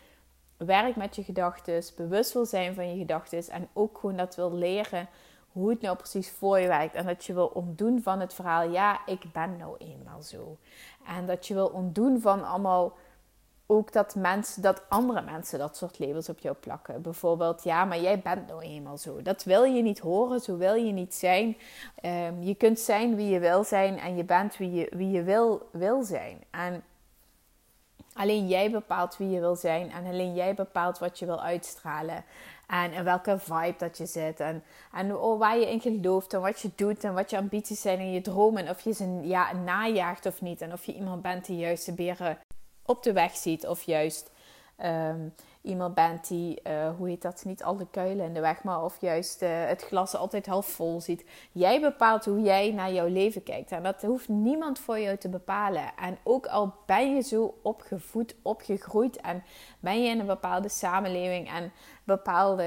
werkt 0.64 0.96
met 0.96 1.16
je 1.16 1.22
gedachten, 1.22 1.82
bewust 1.96 2.32
wil 2.32 2.46
zijn 2.46 2.74
van 2.74 2.90
je 2.90 2.98
gedachten 2.98 3.48
en 3.48 3.68
ook 3.72 3.98
gewoon 3.98 4.16
dat 4.16 4.34
wil 4.34 4.52
leren 4.52 5.08
hoe 5.52 5.70
het 5.70 5.80
nou 5.80 5.96
precies 5.96 6.30
voor 6.30 6.58
je 6.58 6.68
werkt. 6.68 6.94
En 6.94 7.06
dat 7.06 7.24
je 7.24 7.34
wil 7.34 7.46
ontdoen 7.46 8.02
van 8.02 8.20
het 8.20 8.34
verhaal, 8.34 8.70
ja, 8.70 9.06
ik 9.06 9.24
ben 9.32 9.56
nou 9.56 9.76
eenmaal 9.78 10.22
zo. 10.22 10.56
En 11.06 11.26
dat 11.26 11.46
je 11.46 11.54
wil 11.54 11.66
ontdoen 11.66 12.20
van 12.20 12.44
allemaal 12.44 12.96
ook 13.66 13.92
dat, 13.92 14.14
mensen, 14.14 14.62
dat 14.62 14.82
andere 14.88 15.22
mensen 15.22 15.58
dat 15.58 15.76
soort 15.76 15.98
labels 15.98 16.28
op 16.28 16.38
jou 16.38 16.56
plakken. 16.56 17.02
Bijvoorbeeld, 17.02 17.64
ja, 17.64 17.84
maar 17.84 18.00
jij 18.00 18.20
bent 18.20 18.46
nou 18.46 18.62
eenmaal 18.62 18.98
zo. 18.98 19.22
Dat 19.22 19.44
wil 19.44 19.64
je 19.64 19.82
niet 19.82 19.98
horen, 19.98 20.40
zo 20.40 20.56
wil 20.56 20.74
je 20.74 20.92
niet 20.92 21.14
zijn. 21.14 21.56
Um, 22.04 22.42
je 22.42 22.54
kunt 22.54 22.78
zijn 22.78 23.16
wie 23.16 23.28
je 23.28 23.38
wil 23.38 23.64
zijn 23.64 23.98
en 23.98 24.16
je 24.16 24.24
bent 24.24 24.56
wie 24.56 24.72
je, 24.72 24.92
wie 24.96 25.10
je 25.10 25.22
wil, 25.22 25.68
wil 25.72 26.02
zijn. 26.02 26.44
En 26.50 26.84
alleen 28.14 28.48
jij 28.48 28.70
bepaalt 28.70 29.16
wie 29.16 29.30
je 29.30 29.40
wil 29.40 29.56
zijn 29.56 29.90
en 29.90 30.06
alleen 30.06 30.34
jij 30.34 30.54
bepaalt 30.54 30.98
wat 30.98 31.18
je 31.18 31.26
wil 31.26 31.42
uitstralen. 31.42 32.24
En 32.66 32.92
in 32.92 33.04
welke 33.04 33.38
vibe 33.38 33.74
dat 33.78 33.98
je 33.98 34.06
zit. 34.06 34.40
En, 34.40 34.64
en 34.92 35.16
oh, 35.16 35.38
waar 35.38 35.58
je 35.58 35.70
in 35.70 35.80
gelooft 35.80 36.32
en 36.32 36.40
wat 36.40 36.60
je 36.60 36.70
doet 36.74 37.04
en 37.04 37.14
wat 37.14 37.30
je 37.30 37.36
ambities 37.36 37.80
zijn 37.80 37.98
en 37.98 38.12
je 38.12 38.20
dromen. 38.20 38.68
Of 38.68 38.80
je 38.80 38.92
ze 38.92 39.20
ja, 39.22 39.52
najaagt 39.52 40.26
of 40.26 40.40
niet. 40.40 40.60
En 40.60 40.72
of 40.72 40.84
je 40.84 40.94
iemand 40.94 41.22
bent 41.22 41.44
die 41.44 41.56
juist 41.56 41.86
de 41.86 41.92
beren 41.92 42.38
op 42.82 43.02
de 43.02 43.12
weg 43.12 43.36
ziet. 43.36 43.66
Of 43.66 43.82
juist 43.82 44.30
ehm, 44.82 45.28
iemand 45.62 45.94
bent 45.94 46.28
die, 46.28 46.60
uh, 46.66 46.90
hoe 46.96 47.08
heet 47.08 47.22
dat, 47.22 47.44
niet 47.44 47.62
alle 47.62 47.86
kuilen 47.90 48.26
in 48.26 48.34
de 48.34 48.40
weg, 48.40 48.62
maar 48.64 48.84
of 48.84 49.00
juist 49.00 49.42
uh, 49.42 49.48
het 49.66 49.82
glas 49.82 50.16
altijd 50.16 50.46
half 50.46 50.66
vol 50.66 51.00
ziet. 51.00 51.24
Jij 51.52 51.80
bepaalt 51.80 52.24
hoe 52.24 52.40
jij 52.40 52.72
naar 52.72 52.92
jouw 52.92 53.06
leven 53.06 53.42
kijkt. 53.42 53.72
En 53.72 53.82
dat 53.82 54.02
hoeft 54.02 54.28
niemand 54.28 54.78
voor 54.78 55.00
jou 55.00 55.16
te 55.16 55.28
bepalen. 55.28 55.96
En 55.96 56.18
ook 56.22 56.46
al 56.46 56.74
ben 56.86 57.14
je 57.14 57.20
zo 57.20 57.54
opgevoed, 57.62 58.34
opgegroeid 58.42 59.16
en 59.16 59.42
ben 59.80 60.02
je 60.02 60.08
in 60.08 60.20
een 60.20 60.26
bepaalde 60.26 60.68
samenleving 60.68 61.50
en 61.50 61.72
bepaalde, 62.04 62.64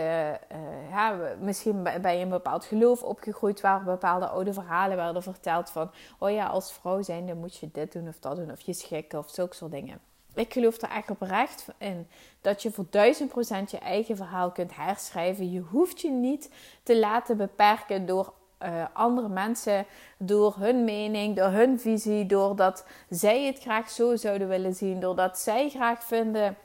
uh, 0.52 0.90
ja, 0.90 1.36
misschien 1.40 1.84
ben 1.84 2.18
je 2.18 2.24
een 2.24 2.30
bepaald 2.30 2.66
geloof 2.66 3.04
opgegroeid 3.04 3.62
waar 3.62 3.84
bepaalde 3.84 4.28
oude 4.28 4.54
verhalen 4.54 4.98
werden 4.98 5.24
verteld 5.24 5.70
van, 5.70 5.92
oh 6.20 6.32
ja, 6.32 6.46
als 6.46 6.74
vrouw 6.74 7.02
zijn 7.02 7.28
dan 7.28 7.38
moet 7.38 7.56
je 7.56 7.70
dit 7.72 7.92
doen 7.92 8.08
of 8.08 8.20
dat 8.20 8.36
doen 8.36 8.52
of 8.52 8.62
je 8.62 8.74
schikken 8.74 9.20
of 9.20 9.30
zulke 9.30 9.56
soort 9.56 9.72
dingen 9.72 10.00
ik 10.36 10.54
geloof 10.54 10.82
er 10.82 10.90
echt 10.90 11.10
oprecht 11.10 11.66
in 11.78 12.08
dat 12.42 12.62
je 12.62 12.72
voor 12.72 12.86
duizend 12.90 13.30
procent 13.30 13.72
je 13.72 13.78
eigen 13.78 14.16
verhaal 14.16 14.52
kunt 14.52 14.76
herschrijven. 14.76 15.52
Je 15.52 15.60
hoeft 15.60 16.02
je 16.02 16.12
niet 16.12 16.50
te 16.84 17.00
laten 17.00 17.38
beperken 17.38 18.06
door 18.06 18.34
uh, 18.64 18.86
andere 18.94 19.30
mensen, 19.30 19.86
door 20.18 20.56
hun 20.58 20.84
mening, 20.84 21.36
door 21.36 21.50
hun 21.50 21.80
visie, 21.80 22.26
doordat 22.26 22.86
zij 23.10 23.46
het 23.46 23.60
graag 23.60 23.90
zo 23.90 24.16
zouden 24.16 24.48
willen 24.48 24.74
zien, 24.74 25.00
doordat 25.00 25.40
zij 25.40 25.70
graag 25.70 26.04
vinden 26.04 26.58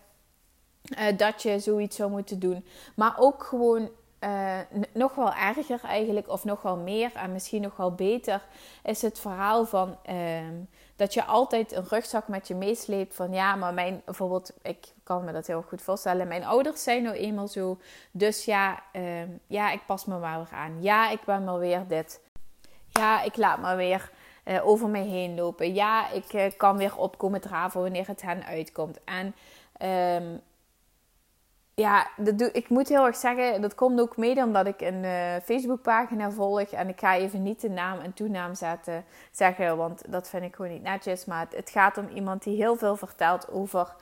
uh, 0.98 1.16
dat 1.16 1.42
je 1.42 1.58
zoiets 1.58 1.96
zou 1.96 2.10
moeten 2.10 2.38
doen. 2.38 2.64
Maar 2.96 3.14
ook 3.18 3.44
gewoon 3.44 3.90
uh, 4.20 4.58
nog 4.92 5.14
wel 5.14 5.32
erger 5.34 5.80
eigenlijk, 5.84 6.28
of 6.28 6.44
nog 6.44 6.62
wel 6.62 6.76
meer 6.76 7.10
en 7.14 7.32
misschien 7.32 7.62
nog 7.62 7.76
wel 7.76 7.94
beter, 7.94 8.42
is 8.82 9.02
het 9.02 9.18
verhaal 9.18 9.66
van 9.66 9.96
ehm, 10.02 10.54
dat 11.00 11.14
je 11.14 11.24
altijd 11.24 11.72
een 11.72 11.84
rugzak 11.88 12.28
met 12.28 12.48
je 12.48 12.54
meesleept 12.54 13.14
van 13.14 13.32
ja, 13.32 13.56
maar 13.56 13.74
mijn 13.74 14.02
bijvoorbeeld, 14.04 14.52
ik 14.62 14.92
kan 15.02 15.24
me 15.24 15.32
dat 15.32 15.46
heel 15.46 15.62
goed 15.62 15.82
voorstellen, 15.82 16.28
mijn 16.28 16.44
ouders 16.44 16.82
zijn 16.82 17.02
nou 17.02 17.16
eenmaal 17.16 17.48
zo, 17.48 17.78
dus 18.10 18.44
ja, 18.44 18.82
ehm, 18.92 19.28
ja, 19.46 19.70
ik 19.70 19.80
pas 19.86 20.04
me 20.04 20.18
maar 20.18 20.38
weer 20.38 20.58
aan. 20.58 20.82
Ja, 20.82 21.10
ik 21.10 21.24
ben 21.24 21.44
maar 21.44 21.58
weer 21.58 21.86
dit. 21.88 22.20
Ja, 22.88 23.22
ik 23.22 23.36
laat 23.36 23.58
maar 23.58 23.76
weer 23.76 24.10
uh, 24.44 24.66
over 24.66 24.88
mij 24.88 25.04
heen 25.04 25.34
lopen. 25.34 25.74
Ja, 25.74 26.10
ik 26.10 26.32
uh, 26.32 26.44
kan 26.56 26.76
weer 26.76 26.96
opkomen 26.96 27.40
draven 27.40 27.80
wanneer 27.80 28.06
het 28.06 28.22
hen 28.22 28.44
uitkomt. 28.44 28.98
En 29.04 29.34
um, 30.22 30.40
ja, 31.80 32.06
dat 32.16 32.50
ik 32.52 32.68
moet 32.68 32.88
heel 32.88 33.06
erg 33.06 33.16
zeggen, 33.16 33.60
dat 33.60 33.74
komt 33.74 34.00
ook 34.00 34.16
mede 34.16 34.42
omdat 34.42 34.66
ik 34.66 34.80
een 34.80 35.04
uh, 35.04 35.34
Facebookpagina 35.44 36.30
volg. 36.30 36.60
En 36.70 36.88
ik 36.88 36.98
ga 37.00 37.16
even 37.16 37.42
niet 37.42 37.60
de 37.60 37.70
naam 37.70 37.98
en 38.00 38.12
toenaam 38.12 38.54
zetten, 38.54 39.04
zeggen, 39.30 39.76
want 39.76 40.02
dat 40.08 40.28
vind 40.28 40.42
ik 40.42 40.54
gewoon 40.54 40.70
niet 40.70 40.82
netjes. 40.82 41.24
Maar 41.24 41.46
het, 41.50 41.70
gaat 41.70 41.98
om 41.98 42.08
iemand 42.14 42.42
die 42.42 42.56
heel 42.56 42.76
veel 42.76 42.96
vertelt 42.96 43.50
over 43.50 43.94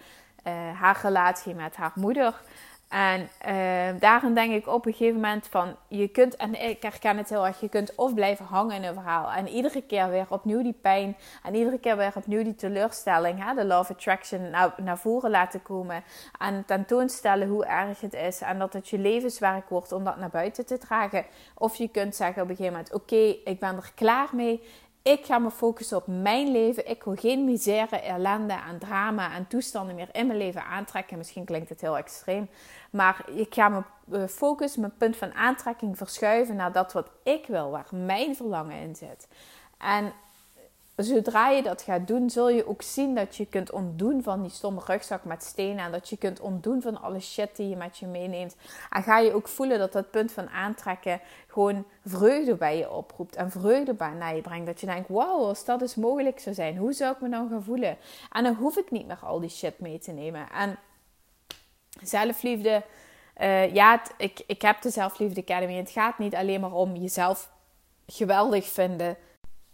uh, 0.46 0.52
haar 0.80 0.98
relatie 1.02 1.54
met 1.54 1.76
haar 1.76 1.92
moeder. 1.94 2.40
En 2.88 3.28
uh, 3.48 4.00
daarin 4.00 4.34
denk 4.34 4.52
ik 4.52 4.66
op 4.66 4.86
een 4.86 4.92
gegeven 4.92 5.14
moment 5.14 5.46
van, 5.46 5.76
je 5.88 6.08
kunt, 6.08 6.36
en 6.36 6.68
ik 6.68 6.82
herken 6.82 7.16
het 7.16 7.28
heel 7.28 7.46
erg, 7.46 7.60
je 7.60 7.68
kunt 7.68 7.94
of 7.94 8.14
blijven 8.14 8.44
hangen 8.44 8.76
in 8.76 8.84
een 8.84 8.94
verhaal. 8.94 9.30
En 9.30 9.48
iedere 9.48 9.82
keer 9.82 10.10
weer 10.10 10.26
opnieuw 10.28 10.62
die 10.62 10.78
pijn 10.82 11.16
en 11.42 11.54
iedere 11.54 11.78
keer 11.78 11.96
weer 11.96 12.12
opnieuw 12.14 12.42
die 12.42 12.54
teleurstelling, 12.54 13.44
hè, 13.44 13.54
de 13.54 13.64
love 13.64 13.92
attraction, 13.92 14.50
naar, 14.50 14.74
naar 14.76 14.98
voren 14.98 15.30
laten 15.30 15.62
komen. 15.62 16.04
En 16.38 16.64
tentoonstellen 16.66 17.48
hoe 17.48 17.64
erg 17.64 18.00
het 18.00 18.14
is 18.14 18.40
en 18.40 18.58
dat 18.58 18.72
het 18.72 18.88
je 18.88 18.98
levenswerk 18.98 19.68
wordt 19.68 19.92
om 19.92 20.04
dat 20.04 20.16
naar 20.16 20.30
buiten 20.30 20.66
te 20.66 20.78
dragen. 20.78 21.24
Of 21.54 21.76
je 21.76 21.88
kunt 21.88 22.16
zeggen 22.16 22.42
op 22.42 22.48
een 22.48 22.56
gegeven 22.56 22.76
moment, 22.76 22.94
oké, 22.94 23.34
ik 23.44 23.60
ben 23.60 23.76
er 23.76 23.92
klaar 23.94 24.28
mee. 24.32 24.62
Ik 25.08 25.24
ga 25.24 25.38
me 25.38 25.50
focussen 25.50 25.96
op 25.96 26.06
mijn 26.06 26.50
leven. 26.50 26.88
Ik 26.88 27.02
wil 27.02 27.14
geen 27.14 27.44
misère, 27.44 28.00
ellende 28.00 28.52
en 28.68 28.78
drama 28.78 29.34
en 29.34 29.46
toestanden 29.46 29.94
meer 29.94 30.08
in 30.12 30.26
mijn 30.26 30.38
leven 30.38 30.64
aantrekken. 30.64 31.18
Misschien 31.18 31.44
klinkt 31.44 31.68
het 31.68 31.80
heel 31.80 31.96
extreem. 31.96 32.48
Maar 32.90 33.24
ik 33.34 33.54
ga 33.54 33.68
mijn 33.68 33.84
eh, 34.12 34.26
focus, 34.26 34.76
mijn 34.76 34.96
punt 34.98 35.16
van 35.16 35.34
aantrekking 35.34 35.96
verschuiven 35.96 36.56
naar 36.56 36.72
dat 36.72 36.92
wat 36.92 37.10
ik 37.22 37.46
wil, 37.46 37.70
waar 37.70 37.86
mijn 37.90 38.36
verlangen 38.36 38.80
in 38.80 38.96
zit. 38.96 39.28
En 39.78 40.12
zodra 41.04 41.48
je 41.48 41.62
dat 41.62 41.82
gaat 41.82 42.06
doen, 42.06 42.30
zul 42.30 42.48
je 42.48 42.68
ook 42.68 42.82
zien 42.82 43.14
dat 43.14 43.36
je 43.36 43.46
kunt 43.46 43.70
ontdoen 43.70 44.22
van 44.22 44.42
die 44.42 44.50
stomme 44.50 44.80
rugzak 44.86 45.24
met 45.24 45.44
stenen. 45.44 45.84
En 45.84 45.92
dat 45.92 46.08
je 46.08 46.16
kunt 46.16 46.40
ontdoen 46.40 46.82
van 46.82 47.00
alle 47.00 47.20
shit 47.20 47.56
die 47.56 47.68
je 47.68 47.76
met 47.76 47.98
je 47.98 48.06
meeneemt. 48.06 48.56
En 48.90 49.02
ga 49.02 49.18
je 49.18 49.32
ook 49.32 49.48
voelen 49.48 49.78
dat 49.78 49.92
dat 49.92 50.10
punt 50.10 50.32
van 50.32 50.48
aantrekken 50.48 51.20
gewoon 51.46 51.84
vreugde 52.04 52.54
bij 52.54 52.78
je 52.78 52.90
oproept. 52.90 53.36
En 53.36 53.50
vreugde 53.50 53.94
bij 53.94 54.12
naar 54.12 54.34
je 54.34 54.40
brengt. 54.40 54.66
Dat 54.66 54.80
je 54.80 54.86
denkt, 54.86 55.08
wow, 55.08 55.44
als 55.44 55.64
dat 55.64 55.80
eens 55.80 55.94
mogelijk 55.94 56.40
zou 56.40 56.54
zijn, 56.54 56.76
hoe 56.76 56.92
zou 56.92 57.14
ik 57.14 57.20
me 57.20 57.28
dan 57.28 57.48
gaan 57.48 57.62
voelen? 57.62 57.96
En 58.32 58.44
dan 58.44 58.54
hoef 58.54 58.76
ik 58.76 58.90
niet 58.90 59.06
meer 59.06 59.20
al 59.22 59.40
die 59.40 59.50
shit 59.50 59.80
mee 59.80 59.98
te 59.98 60.12
nemen. 60.12 60.50
En 60.50 60.78
zelfliefde. 62.02 62.82
Uh, 63.40 63.74
ja, 63.74 64.02
ik, 64.16 64.40
ik 64.46 64.62
heb 64.62 64.82
de 64.82 64.90
Zelfliefde 64.90 65.40
Academy. 65.40 65.74
Het 65.74 65.90
gaat 65.90 66.18
niet 66.18 66.34
alleen 66.34 66.60
maar 66.60 66.72
om 66.72 66.96
jezelf 66.96 67.50
geweldig 68.06 68.68
vinden 68.68 69.16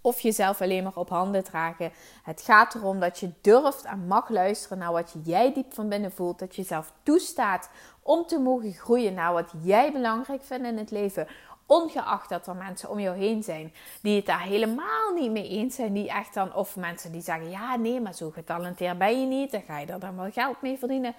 of 0.04 0.20
jezelf 0.20 0.61
alleen 0.61 0.82
maar 0.82 0.96
op 0.96 1.08
handen 1.08 1.44
dragen. 1.44 1.92
Het 2.23 2.42
gaat 2.42 2.75
erom 2.75 3.00
dat 3.00 3.18
je 3.18 3.30
durft 3.40 3.84
en 3.84 4.06
mag 4.06 4.28
luisteren 4.28 4.78
naar 4.78 4.92
wat 4.92 5.14
jij 5.23 5.52
diep 5.52 5.75
van 5.75 5.88
binnen 5.88 6.12
voelt. 6.12 6.38
Dat 6.38 6.54
je 6.54 6.62
jezelf 6.62 6.92
toestaat 7.02 7.70
om 8.02 8.26
te 8.26 8.38
mogen 8.38 8.73
groeien 8.73 9.14
naar 9.14 9.32
wat 9.32 9.52
jij 9.62 9.92
belangrijk 9.92 10.42
vindt 10.42 10.66
in 10.66 10.78
het 10.78 10.90
leven. 10.90 11.26
Ongeacht 11.66 12.28
dat 12.28 12.46
er 12.46 12.56
mensen 12.56 12.90
om 12.90 13.00
jou 13.00 13.16
heen 13.16 13.42
zijn 13.42 13.73
die 14.02 14.16
het 14.16 14.26
daar 14.26 14.42
helemaal 14.42 15.12
niet 15.14 15.30
mee 15.30 15.49
eens 15.49 15.75
zijn. 15.75 15.92
Die 15.92 16.08
echt 16.08 16.34
dan, 16.34 16.54
of 16.54 16.76
mensen 16.76 17.12
die 17.12 17.23
zeggen: 17.23 17.50
Ja, 17.50 17.76
nee, 17.76 18.00
maar 18.00 18.14
zo 18.14 18.30
getalenteerd 18.30 18.99
ben 18.99 19.20
je 19.20 19.26
niet. 19.26 19.50
Dan 19.50 19.62
ga 19.62 19.78
je 19.78 19.87
er 19.87 20.00
dan 20.00 20.16
wel 20.16 20.30
geld 20.30 20.62
mee 20.62 20.78
verdienen. 20.78 21.14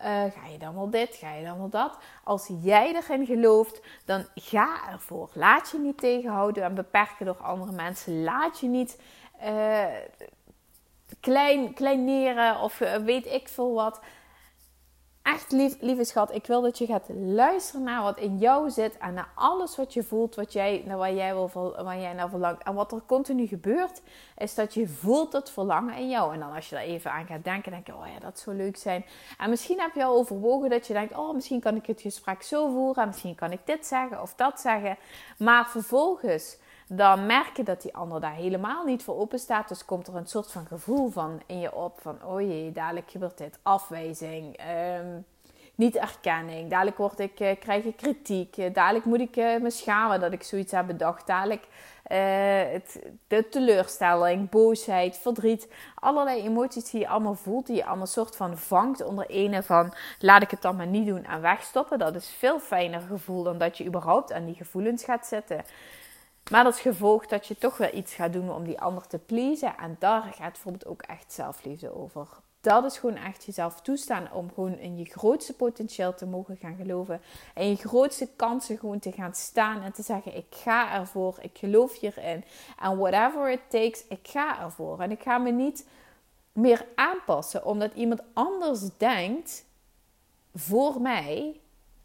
Uh, 0.00 0.06
ga 0.06 0.46
je 0.52 0.58
dan 0.58 0.74
wel 0.74 0.90
dit? 0.90 1.16
Ga 1.16 1.32
je 1.32 1.44
dan 1.44 1.58
wel 1.58 1.68
dat? 1.68 1.98
Als 2.24 2.50
jij 2.62 2.94
erin 2.94 3.26
gelooft, 3.26 3.80
dan 4.04 4.26
ga 4.34 4.90
ervoor. 4.90 5.30
Laat 5.32 5.70
je 5.70 5.78
niet 5.78 5.98
tegenhouden 5.98 6.64
en 6.64 6.74
beperken 6.74 7.26
door 7.26 7.42
andere 7.42 7.72
mensen. 7.72 8.22
Laat 8.22 8.60
je 8.60 8.66
niet 8.66 9.00
uh, 9.44 9.84
klein, 11.20 11.74
kleineren 11.74 12.60
of 12.60 12.80
uh, 12.80 12.94
weet 12.94 13.26
ik 13.26 13.48
veel 13.48 13.74
wat 13.74 14.00
echt 15.34 15.52
lief, 15.52 15.76
lieve 15.80 16.04
schat, 16.04 16.34
ik 16.34 16.46
wil 16.46 16.60
dat 16.60 16.78
je 16.78 16.86
gaat 16.86 17.08
luisteren 17.08 17.82
naar 17.82 18.02
wat 18.02 18.18
in 18.18 18.38
jou 18.38 18.70
zit 18.70 18.98
en 18.98 19.14
naar 19.14 19.28
alles 19.34 19.76
wat 19.76 19.94
je 19.94 20.02
voelt, 20.02 20.34
wat 20.34 20.52
jij, 20.52 20.82
naar 20.86 20.96
waar 20.96 21.14
jij, 21.14 21.34
wil, 21.34 21.50
waar 21.84 21.98
jij 21.98 22.12
naar 22.12 22.28
verlangt. 22.28 22.62
En 22.62 22.74
wat 22.74 22.92
er 22.92 23.02
continu 23.06 23.46
gebeurt, 23.46 24.02
is 24.36 24.54
dat 24.54 24.74
je 24.74 24.88
voelt 24.88 25.32
het 25.32 25.50
verlangen 25.50 25.96
in 25.96 26.08
jou. 26.08 26.34
En 26.34 26.40
dan 26.40 26.52
als 26.52 26.68
je 26.68 26.74
daar 26.74 26.84
even 26.84 27.12
aan 27.12 27.26
gaat 27.26 27.44
denken, 27.44 27.72
denk 27.72 27.86
je, 27.86 27.94
oh 27.94 28.06
ja, 28.14 28.18
dat 28.20 28.38
zou 28.38 28.56
leuk 28.56 28.76
zijn. 28.76 29.04
En 29.38 29.50
misschien 29.50 29.80
heb 29.80 29.94
je 29.94 30.04
al 30.04 30.16
overwogen 30.16 30.70
dat 30.70 30.86
je 30.86 30.92
denkt, 30.92 31.16
oh, 31.16 31.34
misschien 31.34 31.60
kan 31.60 31.76
ik 31.76 31.86
het 31.86 32.00
gesprek 32.00 32.42
zo 32.42 32.70
voeren, 32.70 33.06
misschien 33.06 33.34
kan 33.34 33.52
ik 33.52 33.60
dit 33.64 33.86
zeggen 33.86 34.22
of 34.22 34.34
dat 34.34 34.60
zeggen. 34.60 34.96
Maar 35.38 35.68
vervolgens 35.68 36.58
dan 36.92 37.26
merk 37.26 37.56
je 37.56 37.62
dat 37.62 37.82
die 37.82 37.94
ander 37.94 38.20
daar 38.20 38.34
helemaal 38.34 38.84
niet 38.84 39.02
voor 39.02 39.16
open 39.16 39.38
staat. 39.38 39.68
Dus 39.68 39.84
komt 39.84 40.06
er 40.06 40.16
een 40.16 40.26
soort 40.26 40.52
van 40.52 40.66
gevoel 40.66 41.10
van 41.10 41.40
in 41.46 41.60
je 41.60 41.74
op 41.74 41.98
van, 42.00 42.18
oh 42.24 42.40
jee, 42.40 42.72
dadelijk 42.72 43.10
gebeurt 43.10 43.38
dit, 43.38 43.58
afwijzing, 43.62 44.60
um, 45.00 45.24
niet 45.74 45.96
erkenning, 45.96 46.70
dadelijk 46.70 46.96
word 46.96 47.18
ik, 47.18 47.40
uh, 47.40 47.50
krijg 47.58 47.84
ik 47.84 47.96
kritiek, 47.96 48.56
uh, 48.56 48.74
dadelijk 48.74 49.04
moet 49.04 49.20
ik 49.20 49.36
uh, 49.36 49.60
me 49.60 49.70
schamen 49.70 50.20
dat 50.20 50.32
ik 50.32 50.42
zoiets 50.42 50.72
heb 50.72 50.86
bedacht, 50.86 51.26
dadelijk 51.26 51.66
de 53.26 53.48
teleurstelling, 53.50 54.48
boosheid, 54.48 55.18
verdriet, 55.18 55.68
allerlei 55.94 56.42
emoties 56.42 56.90
die 56.90 57.00
je 57.00 57.08
allemaal 57.08 57.34
voelt, 57.34 57.66
die 57.66 57.76
je 57.76 57.84
allemaal 57.84 58.06
soort 58.06 58.36
van 58.36 58.58
vangt 58.58 59.04
onder 59.04 59.26
ene 59.26 59.62
van, 59.62 59.92
laat 60.18 60.42
ik 60.42 60.50
het 60.50 60.62
dan 60.62 60.76
maar 60.76 60.86
niet 60.86 61.06
doen 61.06 61.24
en 61.24 61.40
wegstoppen. 61.40 61.98
Dat 61.98 62.14
is 62.14 62.28
veel 62.38 62.58
fijner 62.58 63.00
gevoel 63.00 63.42
dan 63.42 63.58
dat 63.58 63.78
je 63.78 63.86
überhaupt 63.86 64.32
aan 64.32 64.44
die 64.44 64.54
gevoelens 64.54 65.04
gaat 65.04 65.26
zitten. 65.26 65.64
Maar 66.50 66.64
dat 66.64 66.78
gevolg 66.78 67.26
dat 67.26 67.46
je 67.46 67.58
toch 67.58 67.76
wel 67.76 67.94
iets 67.94 68.14
gaat 68.14 68.32
doen 68.32 68.52
om 68.52 68.64
die 68.64 68.80
ander 68.80 69.06
te 69.06 69.18
pleasen. 69.18 69.76
En 69.78 69.96
daar 69.98 70.22
gaat 70.22 70.52
bijvoorbeeld 70.52 70.86
ook 70.86 71.02
echt 71.02 71.32
zelfliefde 71.32 71.94
over. 71.94 72.28
Dat 72.60 72.84
is 72.84 72.98
gewoon 72.98 73.16
echt 73.16 73.44
jezelf 73.44 73.80
toestaan 73.80 74.32
om 74.32 74.52
gewoon 74.54 74.78
in 74.78 74.98
je 74.98 75.04
grootste 75.04 75.52
potentieel 75.52 76.14
te 76.14 76.26
mogen 76.26 76.56
gaan 76.56 76.76
geloven. 76.76 77.20
En 77.54 77.68
je 77.68 77.76
grootste 77.76 78.28
kansen 78.36 78.78
gewoon 78.78 78.98
te 78.98 79.12
gaan 79.12 79.34
staan 79.34 79.82
en 79.82 79.92
te 79.92 80.02
zeggen: 80.02 80.36
Ik 80.36 80.46
ga 80.50 80.94
ervoor, 80.94 81.38
ik 81.40 81.58
geloof 81.58 82.00
hierin. 82.00 82.44
En 82.80 82.98
whatever 82.98 83.50
it 83.50 83.60
takes, 83.68 84.04
ik 84.08 84.28
ga 84.28 84.62
ervoor. 84.62 85.00
En 85.00 85.10
ik 85.10 85.22
ga 85.22 85.38
me 85.38 85.50
niet 85.50 85.86
meer 86.52 86.86
aanpassen 86.94 87.64
omdat 87.64 87.94
iemand 87.94 88.20
anders 88.32 88.80
denkt 88.96 89.64
voor 90.54 91.00
mij 91.00 91.60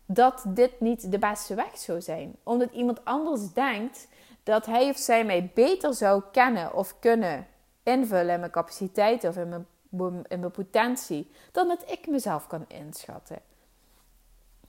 dat 0.06 0.44
dit 0.48 0.80
niet 0.80 1.12
de 1.12 1.20
beste 1.20 1.56
weg 1.56 1.78
zou 1.78 2.02
zijn. 2.02 2.36
Omdat 2.44 2.72
iemand 2.72 3.06
anders 3.06 3.54
denkt 3.54 4.08
dat 4.46 4.66
hij 4.66 4.90
of 4.90 4.98
zij 4.98 5.26
mij 5.26 5.52
beter 5.54 5.94
zou 5.94 6.24
kennen 6.32 6.74
of 6.74 7.00
kunnen 7.00 7.48
invullen 7.84 8.34
in 8.34 8.40
mijn 8.40 8.52
capaciteiten 8.52 9.30
of 9.30 9.38
in 9.38 9.50
mijn, 9.90 10.26
in 10.28 10.40
mijn 10.40 10.52
potentie, 10.52 11.32
dan 11.52 11.68
dat 11.68 11.84
ik 11.92 12.08
mezelf 12.08 12.48
kan 12.48 12.66
inschatten. 12.68 13.40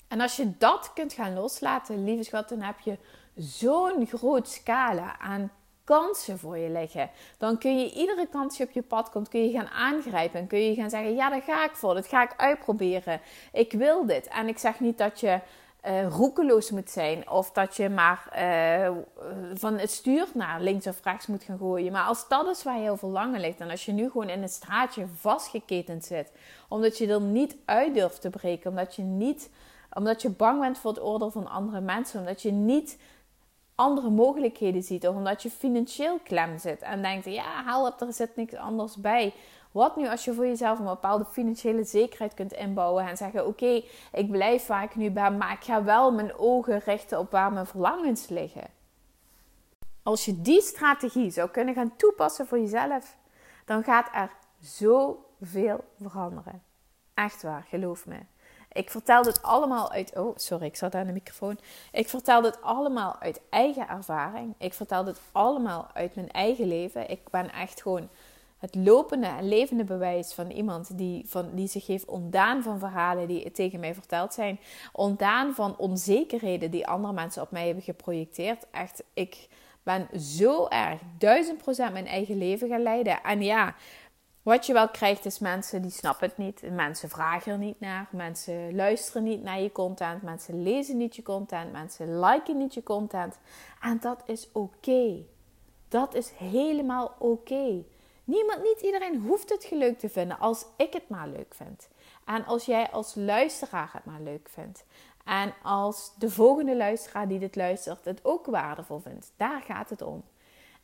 En 0.09 0.21
als 0.21 0.37
je 0.37 0.57
dat 0.59 0.93
kunt 0.95 1.13
gaan 1.13 1.35
loslaten, 1.35 2.05
lieve 2.05 2.23
schat, 2.23 2.49
dan 2.49 2.61
heb 2.61 2.81
je 2.81 2.99
zo'n 3.35 4.07
groot 4.07 4.49
scala 4.49 5.19
aan 5.19 5.51
kansen 5.85 6.39
voor 6.39 6.59
je 6.59 6.71
liggen. 6.71 7.11
Dan 7.39 7.59
kun 7.59 7.79
je 7.79 7.93
iedere 7.93 8.27
kans 8.29 8.57
die 8.57 8.67
op 8.67 8.73
je 8.73 8.83
pad 8.83 9.11
komt, 9.11 9.29
kun 9.29 9.45
je 9.45 9.51
gaan 9.51 9.69
aangrijpen. 9.69 10.41
En 10.41 10.47
kun 10.47 10.59
je 10.59 10.75
gaan 10.75 10.91
zeggen, 10.91 11.15
ja, 11.15 11.31
daar 11.31 11.43
ga 11.43 11.65
ik 11.65 11.75
voor. 11.75 11.95
Dat 11.95 12.07
ga 12.07 12.23
ik 12.23 12.35
uitproberen. 12.37 13.21
Ik 13.53 13.73
wil 13.73 14.07
dit. 14.07 14.29
En 14.29 14.49
ik 14.49 14.59
zeg 14.59 14.81
niet 14.81 14.99
dat 14.99 15.21
je 15.21 15.41
uh, 15.87 16.09
roekeloos 16.09 16.71
moet 16.71 16.91
zijn. 16.91 17.31
Of 17.31 17.51
dat 17.51 17.77
je 17.77 17.89
maar 17.89 18.29
uh, 18.39 18.91
van 19.55 19.79
het 19.79 19.91
stuur 19.91 20.27
naar 20.35 20.61
links 20.61 20.87
of 20.87 21.01
rechts 21.05 21.27
moet 21.27 21.43
gaan 21.43 21.59
gooien. 21.59 21.93
Maar 21.93 22.05
als 22.05 22.29
dat 22.29 22.47
is 22.47 22.63
waar 22.63 22.75
heel 22.75 22.85
veel 22.85 22.97
verlangen 22.97 23.41
ligt. 23.41 23.61
En 23.61 23.71
als 23.71 23.85
je 23.85 23.93
nu 23.93 24.11
gewoon 24.11 24.29
in 24.29 24.43
het 24.43 24.53
straatje 24.53 25.07
vastgeketend 25.21 26.05
zit. 26.05 26.33
Omdat 26.69 26.99
je 26.99 27.07
er 27.07 27.21
niet 27.21 27.57
uit 27.65 27.95
durft 27.95 28.21
te 28.21 28.31
breken. 28.31 28.71
Omdat 28.71 28.95
je, 28.95 29.03
niet, 29.03 29.51
omdat 29.93 30.23
je 30.23 30.31
bang 30.31 30.61
bent 30.61 30.79
voor 30.79 30.91
het 30.91 31.03
oordeel 31.03 31.31
van 31.31 31.47
andere 31.47 31.81
mensen. 31.81 32.21
Omdat 32.21 32.43
je 32.43 32.53
niet 32.53 32.99
andere 33.77 34.11
mogelijkheden 34.11 34.83
ziet. 34.83 35.09
Of 35.09 35.17
omdat 35.17 35.43
je 35.43 35.51
financieel 35.51 36.19
klem 36.25 36.59
zit. 36.59 36.83
En 36.83 37.03
denkt, 37.03 37.25
ja 37.25 37.65
help, 37.65 38.01
er 38.01 38.13
zit 38.13 38.37
niks 38.37 38.55
anders 38.55 38.97
bij. 38.97 39.35
Wat 39.73 39.97
nu 39.97 40.09
als 40.09 40.25
je 40.25 40.35
voor 40.35 40.47
jezelf 40.47 40.79
een 40.79 40.85
bepaalde 40.85 41.25
financiële 41.25 41.85
zekerheid 41.85 42.35
kunt 42.35 42.53
inbouwen 42.53 43.07
en 43.09 43.17
zeggen: 43.17 43.47
Oké, 43.47 43.83
ik 44.13 44.31
blijf 44.31 44.67
waar 44.67 44.83
ik 44.83 44.97
nu 44.97 45.11
ben, 45.11 45.37
maar 45.37 45.53
ik 45.53 45.65
ga 45.65 45.85
wel 45.85 46.13
mijn 46.13 46.39
ogen 46.39 46.79
richten 46.79 47.19
op 47.19 47.31
waar 47.31 47.53
mijn 47.53 47.67
verlangens 47.67 48.29
liggen. 48.29 48.67
Als 50.03 50.25
je 50.25 50.43
die 50.43 50.61
strategie 50.61 51.31
zou 51.31 51.51
kunnen 51.51 51.75
gaan 51.75 51.97
toepassen 51.97 52.47
voor 52.47 52.59
jezelf, 52.59 53.17
dan 53.65 53.85
gaat 53.85 54.09
er 54.13 54.31
zoveel 54.61 55.85
veranderen. 56.01 56.63
Echt 57.15 57.43
waar, 57.43 57.67
geloof 57.69 58.07
me. 58.07 58.19
Ik 58.77 58.91
vertel 58.91 59.23
dit 59.23 59.43
allemaal 59.43 59.93
uit. 59.93 60.17
Oh, 60.17 60.37
sorry, 60.37 60.67
ik 60.67 60.77
zat 60.77 60.95
aan 60.95 61.07
de 61.07 61.13
microfoon. 61.13 61.59
Ik 61.93 62.09
vertel 62.09 62.43
dit 62.43 62.63
allemaal 62.63 63.17
uit 63.21 63.41
eigen 63.51 63.89
ervaring. 63.89 64.55
Ik 64.59 64.75
vertel 64.75 65.05
dit 65.05 65.21
allemaal 65.33 65.89
uit 65.95 66.15
mijn 66.15 66.31
eigen 66.31 66.69
leven. 66.69 67.11
Ik 67.11 67.21
ben 67.31 67.53
echt 67.53 67.83
gewoon 67.83 68.09
het 68.59 68.75
lopende 68.75 69.27
en 69.27 69.49
levende 69.49 69.85
bewijs 69.85 70.33
van 70.33 70.51
iemand 70.51 70.99
die, 70.99 71.25
van, 71.29 71.51
die 71.55 71.69
zich 71.69 71.87
heeft 71.87 72.05
ontdaan 72.05 72.63
van 72.63 72.79
verhalen 72.79 73.29
die 73.29 73.51
tegen 73.51 73.81
mij 73.81 73.95
verteld 73.95 74.35
zijn. 74.35 74.61
Ontdaan 74.93 75.55
van 75.55 75.77
onzekerheden 75.77 76.71
die 76.71 76.87
andere 76.87 77.13
mensen 77.13 77.43
op 77.43 77.51
mij 77.51 77.67
hebben 77.67 77.85
geprojecteerd. 77.85 78.67
Echt, 78.71 79.03
ik 79.15 79.49
ben 79.83 80.21
zo 80.21 80.67
erg 80.69 81.01
duizend 81.19 81.59
procent 81.59 81.93
mijn 81.93 82.07
eigen 82.07 82.39
leven 82.39 82.69
gaan 82.69 82.83
leiden. 82.83 83.23
En 83.23 83.43
ja, 83.43 83.75
wat 84.47 84.67
je 84.67 84.73
wel 84.73 84.89
krijgt 84.89 85.25
is 85.25 85.39
mensen 85.39 85.83
die 85.83 85.91
snappen 85.91 86.29
het 86.29 86.39
niet. 86.39 86.63
Mensen 86.71 87.09
vragen 87.09 87.53
er 87.53 87.59
niet 87.59 87.81
naar. 87.81 88.09
Mensen 88.11 88.75
luisteren 88.75 89.23
niet 89.23 89.43
naar 89.43 89.61
je 89.61 89.73
content. 89.73 90.23
Mensen 90.23 90.63
lezen 90.63 90.97
niet 90.97 91.17
je 91.17 91.23
content. 91.23 91.73
Mensen 91.73 92.21
liken 92.21 92.57
niet 92.57 92.75
je 92.75 92.83
content. 92.83 93.39
En 93.81 93.99
dat 94.01 94.23
is 94.27 94.49
oké. 94.53 95.25
Dat 95.89 96.15
is 96.15 96.31
helemaal 96.31 97.15
oké. 97.19 97.85
Niemand, 98.25 98.63
niet 98.63 98.81
iedereen 98.81 99.21
hoeft 99.21 99.51
het 99.51 99.71
leuk 99.71 99.99
te 99.99 100.09
vinden 100.09 100.39
als 100.39 100.67
ik 100.77 100.93
het 100.93 101.09
maar 101.09 101.29
leuk 101.29 101.55
vind. 101.55 101.89
En 102.25 102.45
als 102.45 102.65
jij 102.65 102.91
als 102.91 103.15
luisteraar 103.15 103.91
het 103.93 104.05
maar 104.05 104.21
leuk 104.21 104.49
vindt. 104.49 104.85
En 105.25 105.55
als 105.63 106.13
de 106.19 106.31
volgende 106.31 106.77
luisteraar 106.77 107.29
die 107.29 107.39
dit 107.39 107.57
luistert 107.57 108.05
het 108.05 108.21
ook 108.25 108.47
waardevol 108.47 108.99
vindt. 108.99 109.33
Daar 109.37 109.63
gaat 109.63 109.91
het 109.91 110.03
om. 110.03 110.25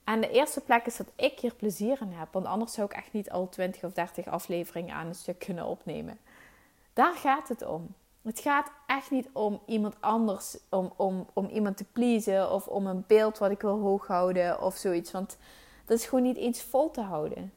En 0.05 0.21
de 0.21 0.31
eerste 0.31 0.61
plek 0.61 0.87
is 0.87 0.97
dat 0.97 1.13
ik 1.17 1.41
hier 1.41 1.55
plezier 1.55 2.01
in 2.01 2.13
heb. 2.13 2.29
Want 2.33 2.47
anders 2.47 2.73
zou 2.73 2.87
ik 2.91 2.97
echt 2.97 3.13
niet 3.13 3.31
al 3.31 3.49
20 3.49 3.85
of 3.85 3.93
30 3.93 4.27
afleveringen 4.27 4.95
aan 4.95 5.07
een 5.07 5.15
stuk 5.15 5.39
kunnen 5.39 5.67
opnemen. 5.67 6.19
Daar 6.93 7.15
gaat 7.15 7.49
het 7.49 7.67
om. 7.67 7.95
Het 8.23 8.41
gaat 8.41 8.71
echt 8.87 9.11
niet 9.11 9.29
om 9.33 9.61
iemand 9.67 9.97
anders, 10.01 10.57
om, 10.69 10.93
om, 10.97 11.27
om 11.33 11.47
iemand 11.47 11.77
te 11.77 11.85
pleasen 11.85 12.51
of 12.51 12.67
om 12.67 12.87
een 12.87 13.05
beeld 13.07 13.39
wat 13.39 13.51
ik 13.51 13.61
wil 13.61 13.79
hoog 13.79 14.07
houden 14.07 14.63
of 14.63 14.77
zoiets. 14.77 15.11
Want 15.11 15.39
dat 15.85 15.99
is 15.99 16.05
gewoon 16.05 16.25
niet 16.25 16.37
eens 16.37 16.63
vol 16.63 16.91
te 16.91 17.01
houden. 17.01 17.53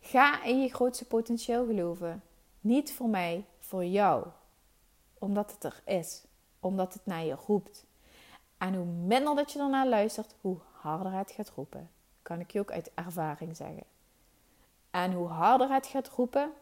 Ga 0.00 0.42
in 0.42 0.62
je 0.62 0.74
grootste 0.74 1.04
potentieel 1.04 1.66
geloven. 1.66 2.22
Niet 2.60 2.92
voor 2.92 3.08
mij, 3.08 3.44
voor 3.58 3.84
jou. 3.84 4.26
Omdat 5.18 5.52
het 5.52 5.64
er 5.64 5.82
is. 5.84 6.24
Omdat 6.60 6.94
het 6.94 7.06
naar 7.06 7.24
je 7.24 7.36
roept. 7.46 7.84
En 8.58 8.74
hoe 8.74 8.84
minder 8.84 9.34
dat 9.34 9.52
je 9.52 9.58
ernaar 9.58 9.86
luistert, 9.86 10.34
hoe 10.40 10.58
harder 10.86 11.12
het 11.12 11.30
gaat 11.30 11.52
roepen. 11.56 11.90
Kan 12.22 12.40
ik 12.40 12.50
je 12.50 12.60
ook 12.60 12.70
uit 12.70 12.90
ervaring 12.94 13.56
zeggen. 13.56 13.84
En 14.90 15.12
hoe 15.12 15.28
harder 15.28 15.72
het 15.72 15.86
gaat 15.86 16.08
roepen, 16.08 16.52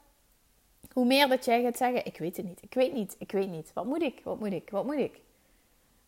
hoe 0.93 1.07
meer 1.07 1.29
dat 1.29 1.45
jij 1.45 1.63
gaat 1.63 1.77
zeggen: 1.77 2.07
Ik 2.07 2.19
weet 2.19 2.37
het 2.37 2.47
niet, 2.47 2.63
ik 2.63 2.75
weet 2.75 2.93
niet, 2.93 3.17
ik 3.19 3.33
weet 3.33 3.51
niet. 3.51 3.73
Wat 3.73 3.85
moet 3.85 4.03
ik, 4.03 4.21
wat 4.25 4.39
moet 4.39 4.53
ik, 4.53 4.71
wat 4.71 4.85
moet 4.85 4.99
ik? 4.99 5.21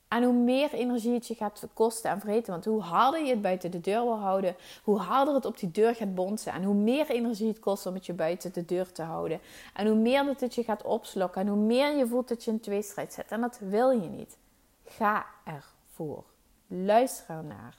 En 0.09 0.23
hoe 0.23 0.35
meer 0.35 0.73
energie 0.73 1.13
het 1.13 1.27
je 1.27 1.35
gaat 1.35 1.67
kosten 1.73 2.11
en 2.11 2.21
vreten. 2.21 2.53
Want 2.53 2.65
hoe 2.65 2.81
harder 2.81 3.25
je 3.25 3.31
het 3.31 3.43
buiten 3.43 3.71
de 3.71 3.81
deur 3.81 4.03
wil 4.03 4.19
houden, 4.19 4.57
hoe 4.85 4.99
harder 4.99 5.35
het 5.35 5.45
op 5.45 5.59
die 5.59 5.71
deur 5.71 5.95
gaat 5.95 6.15
bonzen. 6.15 6.53
En 6.53 6.63
hoe 6.65 6.75
meer 6.75 7.11
energie 7.11 7.49
het 7.49 7.59
kost 7.59 7.87
om 7.87 7.95
het 7.95 8.07
je 8.07 8.13
buiten 8.13 8.53
de 8.53 8.65
deur 8.65 8.93
te 8.93 9.03
houden. 9.03 9.41
En 9.75 9.87
hoe 9.87 9.97
meer 9.97 10.25
dat 10.25 10.41
het 10.41 10.55
je 10.55 10.65
gaat 10.65 10.83
opslokken. 10.83 11.41
En 11.41 11.49
hoe 11.49 11.57
meer 11.57 11.97
je 11.97 12.07
voelt 12.07 12.29
dat 12.29 12.45
je 12.45 12.51
in 12.51 12.61
tweestrijd 12.61 13.13
zit. 13.13 13.31
En 13.31 13.41
dat 13.41 13.59
wil 13.59 13.91
je 13.91 14.09
niet. 14.09 14.37
Ga 14.85 15.27
ervoor. 15.45 16.25
Luister 16.67 17.37
ernaar. 17.37 17.79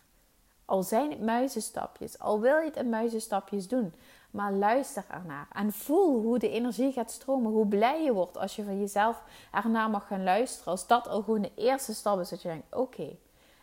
Al 0.67 0.83
zijn 0.83 1.09
het 1.09 1.21
muizenstapjes, 1.21 2.19
al 2.19 2.39
wil 2.39 2.57
je 2.57 2.65
het 2.65 2.75
in 2.75 2.89
muizenstapjes 2.89 3.67
doen, 3.67 3.93
maar 4.31 4.51
luister 4.53 5.05
ernaar 5.09 5.47
en 5.51 5.71
voel 5.71 6.21
hoe 6.21 6.39
de 6.39 6.49
energie 6.49 6.91
gaat 6.91 7.11
stromen. 7.11 7.51
Hoe 7.51 7.67
blij 7.67 8.03
je 8.03 8.13
wordt 8.13 8.37
als 8.37 8.55
je 8.55 8.63
van 8.63 8.79
jezelf 8.79 9.23
ernaar 9.51 9.89
mag 9.89 10.07
gaan 10.07 10.23
luisteren. 10.23 10.71
Als 10.71 10.87
dat 10.87 11.07
al 11.07 11.21
gewoon 11.21 11.41
de 11.41 11.51
eerste 11.55 11.93
stap 11.93 12.19
is 12.19 12.29
dat 12.29 12.41
je 12.41 12.47
denkt: 12.47 12.75
oké, 12.75 13.17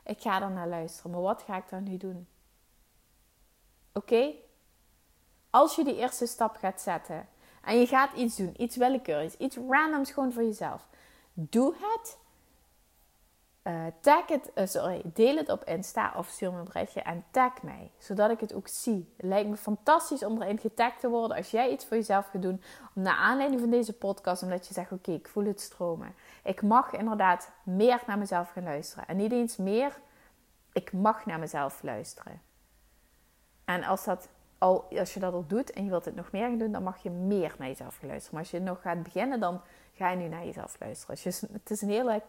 ik 0.05 0.21
ga 0.21 0.43
er 0.43 0.51
naar 0.51 0.69
luisteren, 0.69 1.11
maar 1.11 1.21
wat 1.21 1.43
ga 1.43 1.57
ik 1.57 1.69
dan 1.69 1.83
nu 1.83 1.97
doen? 1.97 2.27
Oké? 3.93 4.33
Als 5.51 5.77
je 5.77 5.85
die 5.85 5.97
eerste 5.97 6.27
stap 6.27 6.57
gaat 6.57 6.81
zetten 6.81 7.29
en 7.62 7.79
je 7.79 7.87
gaat 7.87 8.12
iets 8.17 8.37
doen, 8.37 8.62
iets 8.62 8.77
willekeurigs, 8.77 9.37
iets 9.37 9.57
randoms 9.69 10.11
gewoon 10.11 10.33
voor 10.33 10.43
jezelf, 10.43 10.88
doe 11.33 11.75
het 11.79 12.19
uh, 13.64 13.85
tag 14.00 14.27
het, 14.27 14.50
uh, 14.55 14.66
sorry, 14.66 15.00
deel 15.05 15.37
het 15.37 15.48
op 15.48 15.64
Insta 15.64 16.12
of 16.16 16.29
stuur 16.29 16.53
me 16.53 16.59
een 16.59 16.64
berichtje 16.64 17.00
en 17.00 17.24
tag 17.31 17.62
mij, 17.62 17.90
zodat 17.98 18.31
ik 18.31 18.40
het 18.40 18.55
ook 18.55 18.68
zie. 18.68 19.12
Het 19.16 19.27
lijkt 19.27 19.48
me 19.48 19.57
fantastisch 19.57 20.24
om 20.24 20.42
erin 20.42 20.59
getagd 20.59 21.00
te 21.00 21.09
worden 21.09 21.37
als 21.37 21.50
jij 21.50 21.70
iets 21.70 21.87
voor 21.87 21.96
jezelf 21.96 22.29
gaat 22.29 22.42
doen, 22.42 22.62
om 22.94 23.03
naar 23.03 23.16
aanleiding 23.16 23.61
van 23.61 23.70
deze 23.70 23.92
podcast, 23.92 24.42
omdat 24.42 24.66
je 24.66 24.74
zegt, 24.74 24.92
oké, 24.92 25.12
ik 25.12 25.29
voel 25.29 25.44
het 25.44 25.61
stromen. 25.61 26.14
Ik 26.42 26.62
mag 26.62 26.92
inderdaad 26.92 27.50
meer 27.62 28.03
naar 28.07 28.18
mezelf 28.18 28.50
gaan 28.50 28.62
luisteren. 28.62 29.09
En 29.09 29.16
niet 29.16 29.33
eens 29.33 29.57
meer, 29.57 29.98
ik 30.72 30.92
mag 30.92 31.27
naar 31.27 31.38
mezelf 31.38 31.83
luisteren. 31.83 32.40
En 33.64 33.85
als, 33.85 34.05
dat 34.05 34.29
al, 34.59 34.88
als 34.98 35.14
je 35.14 35.20
dat 35.20 35.33
al 35.33 35.44
doet 35.46 35.70
en 35.70 35.85
je 35.85 35.90
wilt 35.90 36.05
het 36.05 36.14
nog 36.14 36.33
meer 36.33 36.48
gaan 36.48 36.59
doen, 36.59 36.72
dan 36.72 36.83
mag 36.83 37.03
je 37.03 37.11
meer 37.11 37.55
naar 37.59 37.68
jezelf 37.68 37.96
gaan 37.96 38.09
luisteren. 38.09 38.35
Maar 38.35 38.42
als 38.42 38.61
je 38.61 38.61
nog 38.61 38.81
gaat 38.81 39.03
beginnen, 39.03 39.40
dan 39.40 39.61
ga 39.94 40.11
je 40.11 40.16
nu 40.16 40.29
naar 40.29 40.44
jezelf 40.44 40.77
luisteren. 40.81 41.16
Dus 41.22 41.40
het 41.40 41.70
is 41.70 41.83
een 41.83 41.88
hele 41.88 42.22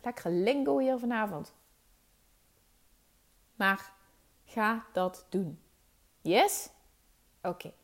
cool 0.00 0.12
Lekker 0.12 0.30
lingo 0.30 0.78
hier 0.78 0.98
vanavond. 0.98 1.54
Maar 3.54 3.92
ga 4.44 4.84
dat 4.92 5.26
doen. 5.28 5.60
Yes? 6.20 6.70
Oké. 7.42 7.48
Okay. 7.48 7.74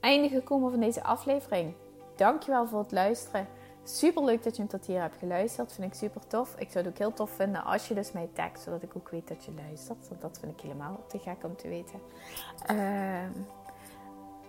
Einde 0.00 0.28
gekomen 0.28 0.70
van 0.70 0.80
deze 0.80 1.02
aflevering. 1.02 1.74
Dankjewel 2.16 2.66
voor 2.66 2.78
het 2.78 2.92
luisteren. 2.92 3.48
Super 3.84 4.24
leuk 4.24 4.42
dat 4.42 4.56
je 4.56 4.62
hem 4.62 4.70
tot 4.70 4.86
hier 4.86 5.00
hebt 5.00 5.16
geluisterd. 5.16 5.72
Vind 5.72 5.92
ik 5.92 5.98
super 5.98 6.26
tof. 6.26 6.54
Ik 6.58 6.70
zou 6.70 6.84
het 6.84 6.92
ook 6.92 6.98
heel 6.98 7.12
tof 7.12 7.30
vinden 7.30 7.64
als 7.64 7.88
je 7.88 7.94
dus 7.94 8.12
mij 8.12 8.28
tagt, 8.32 8.60
zodat 8.60 8.82
ik 8.82 8.96
ook 8.96 9.08
weet 9.08 9.28
dat 9.28 9.44
je 9.44 9.52
luistert. 9.52 10.08
Want 10.08 10.20
dat 10.20 10.38
vind 10.38 10.52
ik 10.52 10.60
helemaal 10.60 11.04
te 11.08 11.18
gek 11.18 11.44
om 11.44 11.56
te 11.56 11.68
weten. 11.68 12.00
Uh, 12.70 13.24
ehm, 13.24 13.32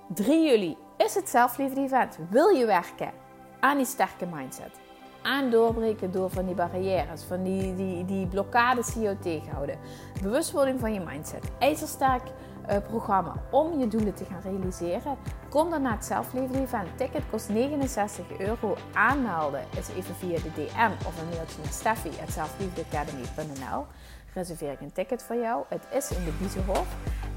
3 0.07 0.49
juli 0.49 0.77
is 0.97 1.15
het 1.15 1.29
zelfliefde 1.29 1.81
event. 1.81 2.17
Wil 2.29 2.47
je 2.47 2.65
werken 2.65 3.11
aan 3.59 3.77
die 3.77 3.85
sterke 3.85 4.25
mindset? 4.25 4.86
Aan 5.27 5.49
doorbreken 5.49 6.11
door 6.11 6.29
van 6.29 6.45
die 6.45 6.55
barrières, 6.55 7.23
van 7.23 7.43
die, 7.43 7.75
die, 7.75 8.05
die 8.05 8.27
blokkades 8.27 8.93
die 8.93 9.03
jou 9.03 9.17
tegenhouden. 9.21 9.77
Bewustwording 10.21 10.79
van 10.79 10.93
je 10.93 10.99
mindset. 10.99 11.51
IJzersterk 11.59 12.21
uh, 12.69 12.77
programma 12.87 13.33
om 13.51 13.79
je 13.79 13.87
doelen 13.87 14.13
te 14.13 14.25
gaan 14.25 14.41
realiseren. 14.43 15.17
Kom 15.49 15.69
dan 15.69 15.81
naar 15.81 15.93
het 15.93 16.05
Zelfliefde 16.05 16.59
Event. 16.59 16.97
Ticket 16.97 17.23
kost 17.29 17.49
69 17.49 18.25
euro. 18.37 18.75
Aanmelden 18.93 19.63
is 19.77 19.89
even 19.89 20.15
via 20.15 20.35
de 20.35 20.51
DM 20.53 20.91
of 21.07 21.21
een 21.21 21.29
mailtje 21.29 21.61
naar 21.63 21.71
steffi.zelfliefdeacademy.nl 21.71 23.85
Reserveer 24.33 24.71
ik 24.71 24.81
een 24.81 24.91
ticket 24.91 25.23
voor 25.23 25.35
jou. 25.35 25.63
Het 25.69 25.87
is 25.91 26.11
in 26.11 26.23
de 26.23 26.31
Biezenhof. 26.39 26.95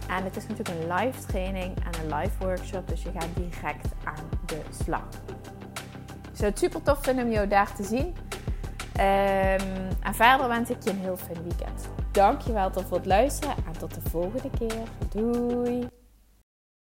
En 0.08 0.24
het 0.24 0.36
is 0.36 0.46
natuurlijk 0.46 0.78
een 0.78 0.94
live 0.94 1.26
training 1.26 1.76
en 1.76 2.00
een 2.00 2.14
live 2.14 2.38
workshop. 2.38 2.88
Dus 2.88 3.02
je 3.02 3.10
gaat 3.10 3.36
direct 3.36 3.88
aan 4.04 4.28
de 4.46 4.60
slag 4.84 5.08
zou 6.40 6.50
het 6.50 6.58
super 6.58 6.82
tof 6.82 6.98
vinden 7.02 7.24
om 7.24 7.30
jou 7.30 7.48
daar 7.48 7.74
te 7.74 7.82
zien. 7.82 8.06
Um, 8.06 9.66
en 10.00 10.14
verder 10.14 10.48
wens 10.48 10.70
ik 10.70 10.84
je 10.84 10.90
een 10.90 10.98
heel 10.98 11.16
fijn 11.16 11.42
weekend. 11.42 11.88
Dankjewel 12.12 12.70
voor 12.72 12.96
het 12.96 13.06
luisteren 13.06 13.54
en 13.56 13.78
tot 13.78 13.94
de 13.94 14.10
volgende 14.10 14.50
keer. 14.58 14.82
Doei! 15.08 15.99